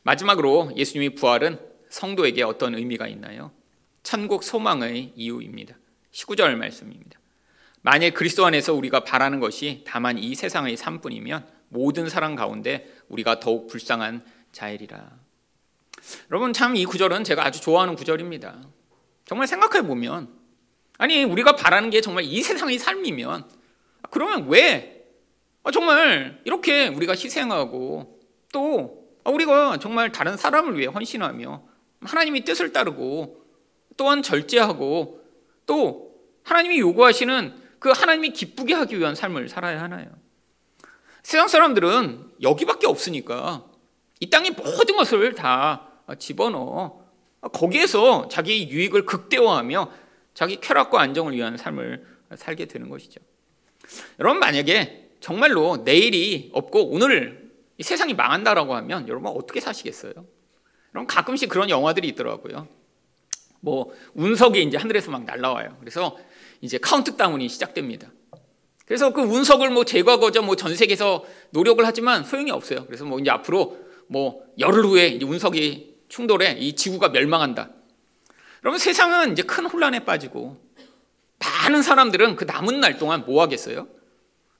마지막으로 0.03 0.73
예수님의 0.75 1.15
부활은 1.15 1.59
성도에게 1.89 2.43
어떤 2.43 2.75
의미가 2.75 3.07
있나요? 3.07 3.51
천국 4.03 4.43
소망의 4.43 5.13
이유입니다. 5.15 5.75
19절 6.11 6.55
말씀입니다. 6.55 7.20
만일 7.81 8.13
그리스도 8.13 8.45
안에서 8.45 8.73
우리가 8.73 9.03
바라는 9.03 9.39
것이 9.39 9.83
다만 9.87 10.17
이 10.17 10.35
세상의 10.35 10.77
삶뿐이면 10.77 11.47
모든 11.69 12.09
사람 12.09 12.35
가운데 12.35 12.93
우리가 13.09 13.39
더욱 13.39 13.67
불쌍한 13.67 14.23
자일이라. 14.51 15.09
여러분 16.31 16.53
참 16.53 16.75
이 16.75 16.85
구절은 16.85 17.23
제가 17.23 17.45
아주 17.45 17.61
좋아하는 17.61 17.95
구절입니다. 17.95 18.61
정말 19.25 19.47
생각해 19.47 19.87
보면 19.87 20.29
아니 20.97 21.23
우리가 21.23 21.55
바라는 21.55 21.89
게 21.89 22.01
정말 22.01 22.23
이 22.25 22.41
세상의 22.41 22.77
삶이면 22.77 23.49
그러면 24.11 24.47
왜 24.47 25.05
정말 25.73 26.41
이렇게 26.45 26.87
우리가 26.87 27.13
희생하고 27.13 28.19
또 28.51 29.07
우리가 29.25 29.77
정말 29.79 30.11
다른 30.11 30.37
사람을 30.37 30.77
위해 30.77 30.87
헌신하며 30.87 31.63
하나님의 32.01 32.43
뜻을 32.43 32.73
따르고 32.73 33.43
또한 33.97 34.21
절제하고 34.21 35.23
또 35.65 36.11
하나님이 36.43 36.79
요구하시는 36.79 37.60
그 37.81 37.89
하나님이 37.89 38.29
기쁘게 38.29 38.75
하기 38.75 38.99
위한 38.99 39.15
삶을 39.15 39.49
살아야 39.49 39.81
하나요? 39.81 40.05
세상 41.23 41.47
사람들은 41.47 42.33
여기밖에 42.43 42.85
없으니까 42.85 43.65
이 44.19 44.29
땅의 44.29 44.51
모든 44.51 44.95
것을 44.95 45.33
다 45.33 45.87
집어넣어 46.19 47.03
거기에서 47.51 48.27
자기 48.27 48.69
유익을 48.69 49.07
극대화하며 49.07 49.91
자기 50.35 50.61
쾌락과 50.61 51.01
안정을 51.01 51.33
위한 51.33 51.57
삶을 51.57 52.05
살게 52.35 52.67
되는 52.67 52.87
것이죠. 52.87 53.19
여러분 54.19 54.39
만약에 54.39 55.13
정말로 55.19 55.77
내일이 55.77 56.51
없고 56.53 56.91
오늘 56.91 57.51
이 57.79 57.83
세상이 57.83 58.13
망한다라고 58.13 58.75
하면 58.75 59.07
여러분 59.07 59.31
어떻게 59.35 59.59
사시겠어요? 59.59 60.13
여러분 60.93 61.07
가끔씩 61.07 61.49
그런 61.49 61.71
영화들이 61.71 62.07
있더라고요. 62.09 62.67
뭐 63.59 63.91
운석이 64.13 64.61
이제 64.61 64.77
하늘에서 64.77 65.09
막 65.09 65.23
날라와요. 65.25 65.77
그래서 65.79 66.15
이제 66.61 66.77
카운트다운이 66.77 67.49
시작됩니다. 67.49 68.11
그래서 68.85 69.11
그 69.13 69.21
운석을 69.21 69.69
뭐 69.69 69.83
제거하고자 69.85 70.41
뭐 70.41 70.55
전 70.55 70.75
세계에서 70.75 71.23
노력을 71.51 71.85
하지만 71.85 72.23
소용이 72.23 72.51
없어요. 72.51 72.85
그래서 72.85 73.05
뭐 73.05 73.19
이제 73.19 73.29
앞으로 73.29 73.77
뭐 74.07 74.43
열흘 74.59 74.85
후에 74.85 75.07
이제 75.07 75.25
운석이 75.25 75.95
충돌해 76.09 76.57
이 76.59 76.75
지구가 76.75 77.09
멸망한다. 77.09 77.69
그러면 78.59 78.79
세상은 78.79 79.31
이제 79.31 79.43
큰 79.43 79.65
혼란에 79.65 80.03
빠지고 80.05 80.57
많은 81.39 81.81
사람들은 81.81 82.35
그 82.35 82.43
남은 82.43 82.79
날 82.79 82.97
동안 82.97 83.25
뭐 83.25 83.41
하겠어요? 83.41 83.87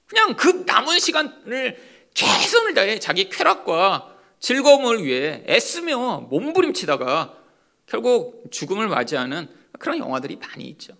그냥 0.06 0.34
그 0.34 0.64
남은 0.66 0.98
시간을 0.98 1.76
최선을 2.14 2.74
다해 2.74 2.98
자기 2.98 3.28
쾌락과 3.28 4.16
즐거움을 4.40 5.04
위해 5.04 5.44
애쓰며 5.46 6.26
몸부림치다가 6.30 7.36
결국 7.86 8.44
죽음을 8.50 8.88
맞이하는 8.88 9.48
그런 9.78 9.98
영화들이 9.98 10.36
많이 10.36 10.64
있죠. 10.64 10.94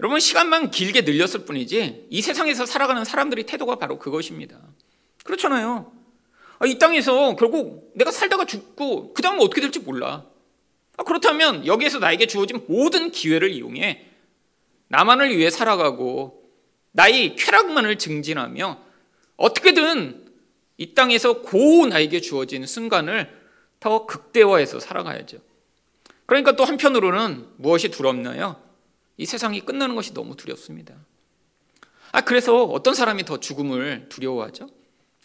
여러분 0.00 0.18
시간만 0.18 0.70
길게 0.70 1.02
늘렸을 1.02 1.44
뿐이지 1.44 2.06
이 2.08 2.22
세상에서 2.22 2.64
살아가는 2.64 3.04
사람들의 3.04 3.44
태도가 3.44 3.76
바로 3.76 3.98
그것입니다. 3.98 4.58
그렇잖아요. 5.24 5.92
아, 6.58 6.66
이 6.66 6.78
땅에서 6.78 7.36
결국 7.36 7.92
내가 7.94 8.10
살다가 8.10 8.46
죽고 8.46 9.12
그 9.12 9.20
다음 9.20 9.38
어떻게 9.40 9.60
될지 9.60 9.78
몰라. 9.78 10.24
아, 10.96 11.02
그렇다면 11.02 11.66
여기에서 11.66 11.98
나에게 11.98 12.26
주어진 12.26 12.64
모든 12.66 13.10
기회를 13.10 13.50
이용해 13.50 14.06
나만을 14.88 15.36
위해 15.36 15.50
살아가고 15.50 16.48
나의 16.92 17.36
쾌락만을 17.36 17.98
증진하며 17.98 18.78
어떻게든 19.36 20.32
이 20.78 20.94
땅에서 20.94 21.42
고 21.42 21.86
나에게 21.86 22.22
주어진 22.22 22.64
순간을 22.64 23.38
더 23.80 24.06
극대화해서 24.06 24.80
살아가야죠. 24.80 25.38
그러니까 26.24 26.56
또 26.56 26.64
한편으로는 26.64 27.48
무엇이 27.58 27.90
두렵나요? 27.90 28.69
이 29.20 29.26
세상이 29.26 29.60
끝나는 29.60 29.96
것이 29.96 30.14
너무 30.14 30.34
두렵습니다. 30.34 30.94
아, 32.10 32.22
그래서 32.22 32.64
어떤 32.64 32.94
사람이 32.94 33.26
더 33.26 33.38
죽음을 33.38 34.08
두려워하죠? 34.08 34.70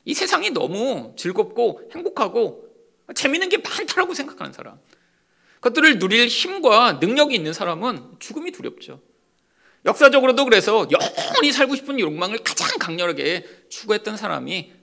이 0.04 0.14
세상이 0.14 0.50
너무 0.50 1.14
즐겁고 1.16 1.90
행복하고 1.94 2.68
재밌는 3.16 3.48
게 3.48 3.58
많다라고 3.58 4.14
생각하는 4.14 4.52
사람. 4.52 4.80
그것들을 5.62 5.98
누릴 5.98 6.28
힘과 6.28 7.00
능력이 7.00 7.36
있는 7.36 7.54
사람은 7.54 8.18
죽음이 8.20 8.52
두렵죠. 8.52 9.00
역사적으로도 9.86 10.44
그래서 10.44 10.86
영원히 10.92 11.54
살고 11.54 11.78
싶은 11.78 11.98
욕망을 11.98 12.40
가장 12.40 12.78
강렬하게 12.78 13.46
추구했던 13.70 14.18
사람이 14.18 14.74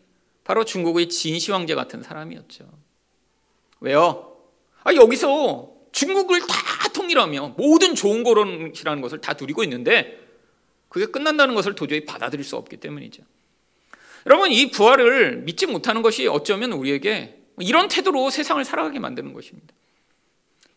바로 0.43 0.65
중국의 0.65 1.11
진시 1.11 1.53
황제 1.53 1.75
같은 1.75 2.03
사람이었죠. 2.03 2.67
왜요? 3.81 4.39
아, 4.85 4.95
여기서 4.95 5.72
중국을 5.93 6.41
다 6.41 6.89
통일하며 6.93 7.55
모든 7.57 7.95
좋은 7.95 8.25
거론이라는 8.25 9.03
것을 9.03 9.21
다 9.21 9.35
누리고 9.39 9.63
있는데 9.65 10.21
그게 10.89 11.07
끝난다는 11.07 11.55
것을 11.55 11.75
도저히 11.75 12.05
받아들일 12.05 12.45
수 12.45 12.57
없기 12.57 12.79
때문이죠. 12.79 13.23
여러분 14.27 14.51
이 14.51 14.71
부활을 14.71 15.39
믿지 15.39 15.67
못하는 15.67 16.03
것이 16.03 16.27
어쩌면 16.27 16.73
우리에게 16.73 17.39
이런 17.61 17.89
태도로 17.89 18.31
세상을 18.31 18.65
살아가게 18.65 18.99
만드는 18.99 19.33
것입니다. 19.33 19.75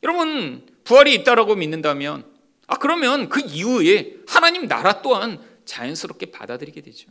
여러분 0.03 0.65
부활이 0.83 1.13
있다라고 1.15 1.55
믿는다면 1.55 2.25
아 2.67 2.77
그러면 2.77 3.29
그 3.29 3.41
이후에 3.41 4.17
하나님 4.27 4.67
나라 4.67 5.01
또한 5.01 5.39
자연스럽게 5.65 6.27
받아들이게 6.27 6.81
되죠. 6.81 7.09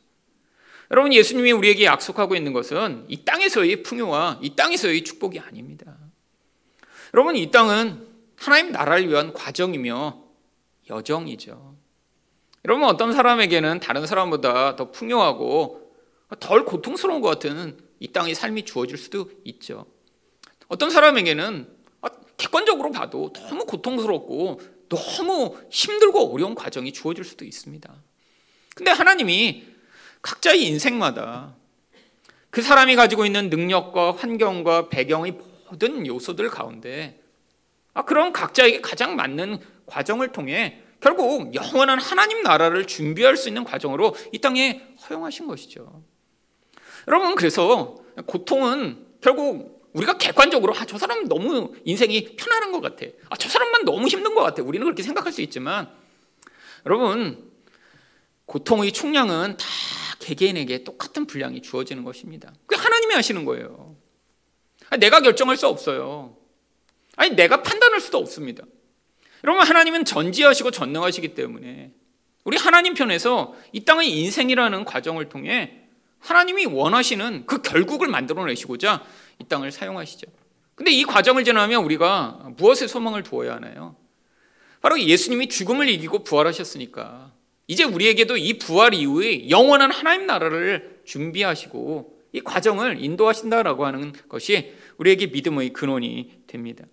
여러분 0.91 1.13
예수님이 1.13 1.53
우리에게 1.53 1.87
약속하고 1.87 2.37
있는 2.37 2.53
것은 2.53 3.07
이 3.09 3.25
땅에서의 3.25 3.83
풍요와 3.83 4.41
이 4.43 4.55
땅에서의 4.55 5.03
축복이 5.03 5.39
아닙니다. 5.39 5.94
여러분 7.15 7.37
이 7.37 7.49
땅은 7.53 8.09
하나님 8.35 8.73
나라를 8.73 9.09
위한 9.09 9.33
과정이며 9.33 10.21
여정이죠. 10.91 11.77
여러분 12.65 12.89
어떤 12.89 13.13
사람에게는 13.13 13.79
다른 13.79 14.05
사람보다 14.05 14.75
더 14.75 14.91
풍요하고 14.91 15.93
덜 16.41 16.65
고통스러운 16.65 17.21
것 17.21 17.29
같은 17.29 17.79
이 18.01 18.09
땅의 18.09 18.35
삶이 18.35 18.65
주어질 18.65 18.99
수도 18.99 19.31
있죠. 19.45 19.87
어떤 20.67 20.91
사람에게는 20.91 21.69
아, 22.01 22.09
객관적으로 22.37 22.91
봐도 22.91 23.33
너무 23.33 23.65
고통스럽고 23.65 24.61
너무 24.89 25.57
힘들고 25.71 26.35
어려운 26.35 26.57
과정이 26.57 26.93
주어질 26.93 27.23
수도 27.23 27.45
있습니다. 27.45 27.95
근데 28.75 28.91
하나님이 28.91 29.69
각자의 30.21 30.67
인생마다 30.67 31.55
그 32.51 32.61
사람이 32.61 32.97
가지고 32.97 33.25
있는 33.25 33.51
능력과 33.51 34.17
환경과 34.17 34.89
배경의 34.89 35.39
모든 35.75 36.07
요소들 36.07 36.51
가운데 36.51 37.21
아, 37.93 38.05
그런 38.05 38.33
각자에게 38.33 38.81
가장 38.81 39.17
맞는 39.17 39.59
과정을 39.87 40.33
통해 40.33 40.81
결국 41.01 41.55
영원한 41.55 42.01
하나님 42.01 42.43
나라를 42.43 42.87
준비할 42.87 43.37
수 43.37 43.49
있는 43.49 43.65
과정으로 43.65 44.15
이 44.33 44.39
땅에 44.39 44.83
허용하신 45.09 45.47
것이죠. 45.47 46.03
여러분, 47.07 47.35
그래서 47.35 47.97
고통은 48.27 49.07
결국 49.21 49.85
우리가 49.93 50.17
객관적으로 50.17 50.75
아, 50.75 50.87
저 50.87 50.97
사람 50.97 51.29
너무 51.29 51.75
인생이 51.85 52.37
편안한 52.37 52.73
것 52.73 52.81
같아. 52.81 53.07
아, 53.29 53.37
저 53.37 53.49
사람만 53.49 53.85
너무 53.85 54.09
힘든 54.09 54.35
것 54.35 54.43
같아. 54.43 54.63
우리는 54.63 54.85
그렇게 54.85 55.03
생각할 55.03 55.33
수 55.33 55.43
있지만 55.43 55.89
여러분, 56.87 57.51
고통의 58.47 58.93
총량은 58.93 59.57
다 59.57 59.67
개개인에게 60.21 60.85
똑같은 60.85 61.27
분량이 61.27 61.61
주어지는 61.63 62.03
것입니다. 62.05 62.53
그게 62.67 62.81
하나님이 62.81 63.15
하시는 63.15 63.45
거예요. 63.45 63.94
내가 64.97 65.21
결정할 65.21 65.57
수 65.57 65.67
없어요. 65.67 66.37
아니, 67.17 67.35
내가 67.35 67.63
판단할 67.63 68.01
수도 68.01 68.19
없습니다. 68.19 68.65
여러분, 69.45 69.67
하나님은 69.67 70.05
전지하시고 70.05 70.71
전능하시기 70.71 71.35
때문에 71.35 71.93
우리 72.45 72.57
하나님 72.57 72.95
편에서 72.95 73.55
이 73.73 73.85
땅의 73.85 74.11
인생이라는 74.11 74.85
과정을 74.85 75.29
통해 75.29 75.81
하나님이 76.19 76.67
원하시는 76.67 77.45
그 77.47 77.61
결국을 77.63 78.09
만들어내시고자 78.09 79.05
이 79.41 79.45
땅을 79.45 79.73
사용하시죠. 79.73 80.27
근데 80.75 80.91
이 80.91 81.05
과정을 81.05 81.45
지나면 81.45 81.85
우리가 81.85 82.51
무엇에 82.57 82.87
소망을 82.87 83.23
두어야 83.23 83.55
하나요? 83.55 83.97
바로 84.81 85.01
예수님이 85.01 85.49
죽음을 85.49 85.89
이기고 85.89 86.25
부활하셨으니까 86.25 87.33
이제 87.67 87.85
우리에게도 87.85 88.37
이 88.37 88.59
부활 88.59 88.93
이후에 88.93 89.49
영원한 89.49 89.91
하나님 89.91 90.27
나라를 90.27 91.01
준비하시고 91.05 92.19
이 92.33 92.41
과정을 92.41 93.03
인도하신다라고 93.03 93.87
하는 93.87 94.13
것이 94.29 94.75
우리에게 94.99 95.27
믿음의 95.29 95.73
근원이 95.73 96.45
됩니다. 96.47 96.85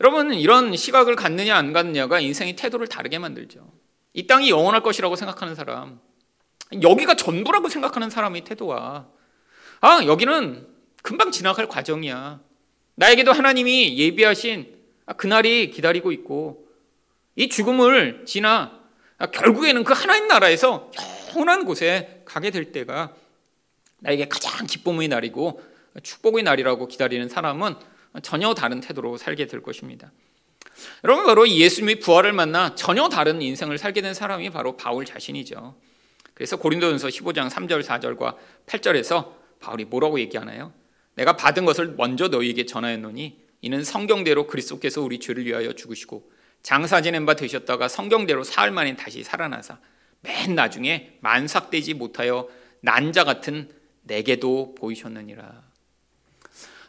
여러분 0.00 0.34
이런 0.34 0.76
시각을 0.76 1.16
갖느냐 1.16 1.56
안 1.56 1.72
갖느냐가 1.72 2.20
인생의 2.20 2.56
태도를 2.56 2.86
다르게 2.86 3.18
만들죠. 3.18 3.70
이 4.12 4.26
땅이 4.26 4.50
영원할 4.50 4.82
것이라고 4.82 5.16
생각하는 5.16 5.54
사람, 5.54 6.00
여기가 6.82 7.14
전부라고 7.14 7.68
생각하는 7.68 8.10
사람의 8.10 8.44
태도와 8.44 9.08
아 9.80 10.04
여기는 10.04 10.66
금방 11.02 11.30
지나갈 11.30 11.68
과정이야. 11.68 12.40
나에게도 12.96 13.32
하나님이 13.32 13.98
예비하신 13.98 14.76
그날이 15.16 15.70
기다리고 15.70 16.12
있고 16.12 16.68
이 17.36 17.48
죽음을 17.48 18.24
지나 18.26 18.78
결국에는 19.32 19.84
그 19.84 19.92
하나님 19.92 20.28
나라에서 20.28 20.90
영원한 21.30 21.64
곳에 21.64 22.22
가게 22.24 22.50
될 22.50 22.72
때가 22.72 23.14
나에게 23.98 24.28
가장 24.28 24.66
기쁨의 24.66 25.08
날이고 25.08 25.62
축복의 26.02 26.42
날이라고 26.42 26.88
기다리는 26.88 27.28
사람은 27.28 27.74
전혀 28.22 28.54
다른 28.54 28.80
태도로 28.80 29.16
살게 29.16 29.46
될 29.46 29.62
것입니다. 29.62 30.12
여러분 31.04 31.26
바로 31.26 31.48
예수님이 31.48 32.00
부활을 32.00 32.32
만나 32.32 32.74
전혀 32.74 33.08
다른 33.08 33.42
인생을 33.42 33.78
살게 33.78 34.00
된 34.00 34.14
사람이 34.14 34.50
바로 34.50 34.76
바울 34.76 35.04
자신이죠. 35.04 35.76
그래서 36.34 36.56
고린도전서 36.56 37.08
15장 37.08 37.50
3절 37.50 37.82
4절과 37.82 38.36
8절에서 38.66 39.34
바울이 39.60 39.84
뭐라고 39.84 40.18
얘기하나요? 40.20 40.72
내가 41.14 41.36
받은 41.36 41.64
것을 41.66 41.94
먼저 41.96 42.28
너희에게 42.28 42.66
전하였노니 42.66 43.38
이는 43.62 43.84
성경대로 43.84 44.46
그리스도께서 44.46 45.02
우리 45.02 45.20
죄를 45.20 45.44
위하여 45.44 45.72
죽으시고 45.74 46.30
장사 46.62 47.02
지낸 47.02 47.26
바 47.26 47.34
되셨다가 47.34 47.88
성경대로 47.88 48.42
사흘 48.42 48.70
만에 48.70 48.96
다시 48.96 49.22
살아나사 49.22 49.78
맨 50.22 50.54
나중에 50.54 51.18
만삭되지 51.20 51.94
못하여 51.94 52.48
난자 52.80 53.24
같은 53.24 53.70
내게도 54.02 54.74
보이셨느니라. 54.76 55.69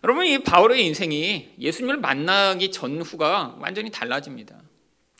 여러분 0.03 0.25
이 0.25 0.39
바울의 0.39 0.85
인생이 0.85 1.55
예수님을 1.59 1.97
만나기 1.97 2.71
전후가 2.71 3.57
완전히 3.59 3.91
달라집니다. 3.91 4.59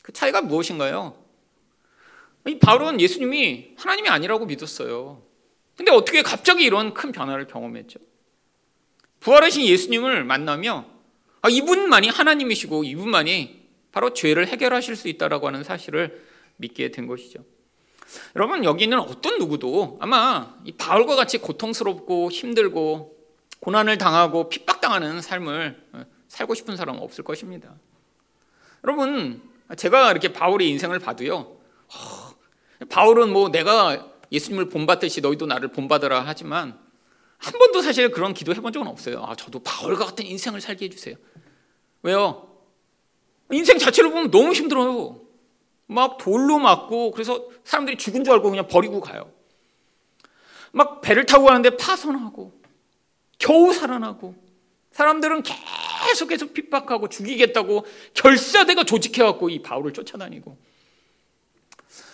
그 0.02 0.12
차이가 0.12 0.42
무엇인가요? 0.42 1.16
이 2.48 2.58
바울은 2.58 3.00
예수님이 3.00 3.76
하나님이 3.78 4.10
아니라고 4.10 4.48
믿었어요. 4.48 5.22
근데 5.78 5.92
어떻게 5.92 6.24
갑자기 6.24 6.64
이런 6.64 6.94
큰 6.94 7.12
변화를 7.12 7.46
경험했죠? 7.46 8.00
부활하신 9.20 9.66
예수님을 9.66 10.24
만나며 10.24 10.86
아, 11.44 11.50
이분만이 11.50 12.10
하나님이시고 12.10 12.84
이분만이 12.84 13.62
바로 13.92 14.14
죄를 14.14 14.48
해결하실 14.48 14.96
수 14.96 15.08
있다라고 15.08 15.48
하는 15.48 15.64
사실을 15.64 16.26
믿게 16.58 16.90
된 16.92 17.06
것이죠. 17.06 17.44
여러분 18.36 18.64
여기 18.64 18.84
있는 18.84 19.00
어떤 19.00 19.38
누구도 19.38 19.98
아마 20.02 20.56
이 20.66 20.72
바울과 20.72 21.16
같이 21.16 21.38
고통스럽고 21.38 22.32
힘들고 22.32 23.21
고난을 23.62 23.98
당하고 23.98 24.50
핍박당하는 24.50 25.22
삶을 25.22 25.90
어, 25.94 26.06
살고 26.28 26.54
싶은 26.56 26.78
사람 26.78 26.98
은 26.98 27.02
없을 27.02 27.24
것입니다. 27.24 27.74
여러분, 28.84 29.42
제가 29.78 30.12
이렇게 30.12 30.34
바울의 30.34 30.70
인생을 30.70 31.00
봐도요, 31.00 31.58
바울은 32.90 33.32
뭐 33.32 33.50
내가 33.50 34.08
예수님을 34.32 34.70
본받듯이 34.70 35.22
너희도 35.22 35.46
나를 35.46 35.70
본받으라 35.70 36.24
하지만 36.26 36.80
한 37.38 37.58
번도 37.58 37.82
사실 37.82 38.12
그런 38.12 38.34
기도 38.34 38.54
해본 38.54 38.72
적은 38.72 38.88
없어요. 38.88 39.24
아, 39.24 39.36
저도 39.36 39.60
바울과 39.60 40.06
같은 40.06 40.26
인생을 40.26 40.62
살게 40.62 40.86
해주세요. 40.86 41.16
왜요? 42.04 42.48
인생 43.52 43.78
자체를 43.78 44.12
보면 44.12 44.32
너무 44.32 44.54
힘들어요. 44.54 45.22
막 45.88 46.18
돌로 46.18 46.58
맞고 46.58 47.12
그래서 47.12 47.50
사람들이 47.64 47.98
죽은 47.98 48.24
줄 48.24 48.34
알고 48.34 48.50
그냥 48.50 48.68
버리고 48.68 49.02
가요. 49.02 49.32
막 50.72 51.02
배를 51.02 51.26
타고 51.26 51.46
가는데 51.46 51.76
파손하고 51.76 52.61
겨우 53.42 53.74
살아나고 53.74 54.36
사람들은 54.92 55.44
계속해서 55.44 56.48
핍박하고 56.48 57.10
죽이겠다고 57.10 57.86
결사대가 58.14 58.84
조직해갖고 58.84 59.50
이 59.50 59.62
바울을 59.62 59.94
쫓아다니고 59.94 60.58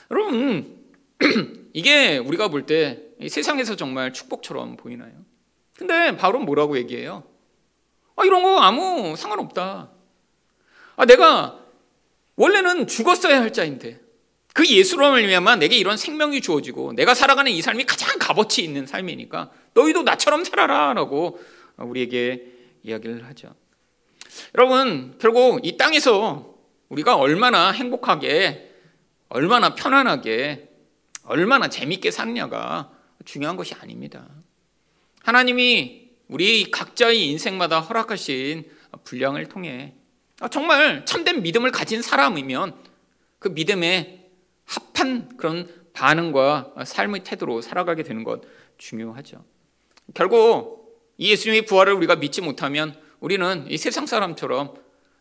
여러분 0.10 0.78
이게 1.74 2.18
우리가 2.18 2.48
볼 2.48 2.66
때 2.66 3.04
세상에서 3.28 3.76
정말 3.76 4.14
축복처럼 4.14 4.78
보이나요? 4.78 5.12
근데 5.76 6.16
바울은 6.16 6.46
뭐라고 6.46 6.78
얘기해요? 6.78 7.24
아, 8.16 8.26
이런 8.26 8.42
거 8.42 8.60
아무 8.60 9.16
상관없다. 9.16 9.90
아, 10.96 11.06
내가 11.06 11.60
원래는 12.36 12.88
죽었어야 12.88 13.42
할 13.42 13.54
자인데 13.54 14.00
그 14.58 14.68
예수로를 14.68 15.28
위하면 15.28 15.60
내게 15.60 15.78
이런 15.78 15.98
생명이 15.98 16.42
주어지고 16.42 16.94
내가 16.94 17.14
살아가는 17.14 17.52
이 17.52 17.62
삶이 17.62 17.84
가장 17.86 18.18
값어치 18.18 18.64
있는 18.64 18.88
삶이니까 18.88 19.52
너희도 19.76 20.02
나처럼 20.02 20.44
살아라라고 20.44 21.40
우리에게 21.78 22.44
이야기를 22.82 23.24
하죠. 23.28 23.54
여러분, 24.56 25.16
결국 25.22 25.64
이 25.64 25.78
땅에서 25.78 26.56
우리가 26.90 27.18
얼마나 27.18 27.70
행복하게, 27.70 28.72
얼마나 29.30 29.76
편안하게, 29.76 30.70
얼마나 31.26 31.70
재밌게 31.70 32.10
사느냐가 32.10 32.90
중요한 33.26 33.58
것이 33.58 33.76
아닙니다. 33.76 34.28
하나님이 35.22 36.10
우리 36.30 36.72
각자의 36.72 37.30
인생마다 37.30 37.80
허락하신 37.80 38.68
분량을 39.04 39.50
통해 39.50 39.94
정말 40.50 41.06
참된 41.06 41.44
믿음을 41.44 41.70
가진 41.70 42.02
사람이면 42.02 42.74
그 43.38 43.50
믿음에 43.50 44.17
합한 44.68 45.38
그런 45.38 45.68
반응과 45.94 46.76
삶의 46.86 47.24
태도로 47.24 47.62
살아가게 47.62 48.04
되는 48.04 48.24
것 48.24 48.42
중요하죠. 48.78 49.44
결국 50.14 51.02
예수님의 51.20 51.66
부활을 51.66 51.94
우리가 51.94 52.18
믿지 52.18 52.42
못하면 52.42 52.96
우리는 53.20 53.66
이 53.68 53.78
세상 53.78 54.06
사람처럼 54.06 54.76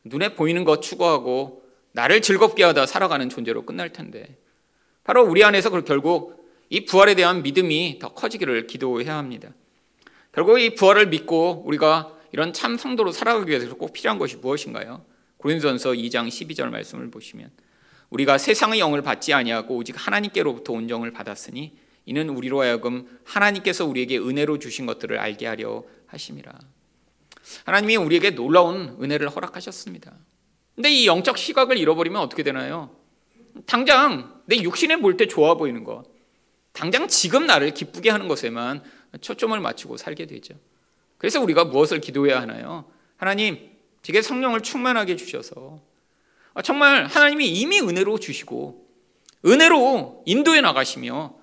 눈에 0.04 0.34
보이는 0.34 0.64
것 0.64 0.82
추구하고 0.82 1.62
나를 1.92 2.20
즐겁게 2.20 2.62
하다 2.64 2.86
살아가는 2.86 3.28
존재로 3.28 3.64
끝날 3.64 3.90
텐데 3.90 4.36
바로 5.02 5.24
우리 5.24 5.42
안에서 5.42 5.70
결국 5.82 6.46
이 6.68 6.84
부활에 6.84 7.14
대한 7.14 7.42
믿음이 7.42 7.98
더 8.00 8.12
커지기를 8.12 8.66
기도해야 8.66 9.16
합니다. 9.16 9.50
결국 10.32 10.60
이 10.60 10.74
부활을 10.74 11.06
믿고 11.06 11.62
우리가 11.64 12.12
이런 12.32 12.52
참 12.52 12.76
성도로 12.76 13.12
살아가기 13.12 13.48
위해서 13.48 13.74
꼭 13.76 13.92
필요한 13.92 14.18
것이 14.18 14.36
무엇인가요? 14.36 15.02
고린도전서 15.38 15.92
2장 15.92 16.28
12절 16.28 16.68
말씀을 16.70 17.10
보시면 17.10 17.50
우리가 18.16 18.38
세상의 18.38 18.80
영을 18.80 19.02
받지 19.02 19.34
아니하고 19.34 19.76
오직 19.76 19.94
하나님께로부터 19.98 20.72
온정을 20.72 21.10
받았으니 21.10 21.76
이는 22.06 22.30
우리로 22.30 22.62
하여금 22.62 23.06
하나님께서 23.24 23.84
우리에게 23.84 24.18
은혜로 24.18 24.58
주신 24.58 24.86
것들을 24.86 25.18
알게 25.18 25.46
하려 25.46 25.84
하심이라. 26.06 26.52
하나님이 27.64 27.96
우리에게 27.96 28.30
놀라운 28.30 28.96
은혜를 29.02 29.28
허락하셨습니다. 29.28 30.14
근데 30.74 30.90
이 30.90 31.06
영적 31.06 31.36
시각을 31.36 31.76
잃어버리면 31.76 32.20
어떻게 32.20 32.42
되나요? 32.42 32.90
당장 33.66 34.40
내 34.46 34.56
육신에 34.62 34.96
볼 34.96 35.16
때 35.16 35.26
좋아 35.26 35.54
보이는 35.54 35.84
것, 35.84 36.04
당장 36.72 37.08
지금 37.08 37.46
나를 37.46 37.74
기쁘게 37.74 38.10
하는 38.10 38.28
것에만 38.28 38.82
초점을 39.20 39.58
맞추고 39.58 39.96
살게 39.96 40.26
되죠. 40.26 40.54
그래서 41.18 41.40
우리가 41.42 41.64
무엇을 41.64 42.00
기도해야 42.00 42.40
하나요? 42.40 42.90
하나님, 43.16 43.70
제게 44.02 44.22
성령을 44.22 44.60
충만하게 44.60 45.16
주셔서 45.16 45.80
아, 45.80 45.95
정말 46.62 47.06
하나님이 47.06 47.48
이미 47.48 47.80
은혜로 47.80 48.18
주시고 48.18 48.86
은혜로 49.44 50.24
인도해 50.26 50.60
나가시며 50.60 51.34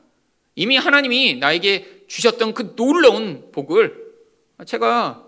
이미 0.55 0.77
하나님이 0.77 1.35
나에게 1.35 2.05
주셨던 2.07 2.53
그 2.53 2.75
놀라운 2.75 3.51
복을 3.51 4.03
제가 4.65 5.25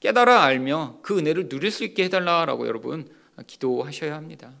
깨달아 0.00 0.42
알며 0.42 0.98
그 1.02 1.18
은혜를 1.18 1.48
누릴 1.48 1.70
수 1.70 1.84
있게 1.84 2.04
해달라라고 2.04 2.66
여러분 2.66 3.08
기도하셔야 3.46 4.14
합니다. 4.14 4.52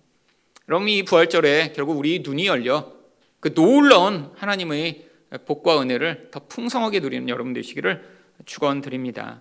그럼 0.66 0.88
이 0.88 1.02
부활절에 1.02 1.72
결국 1.74 1.98
우리 1.98 2.20
눈이 2.20 2.46
열려 2.46 2.92
그 3.40 3.52
놀라운 3.54 4.30
하나님의 4.36 5.08
복과 5.46 5.80
은혜를 5.80 6.28
더 6.30 6.40
풍성하게 6.46 7.00
누리는 7.00 7.28
여러분 7.28 7.52
되시기를 7.52 8.04
축원드립니다. 8.44 9.40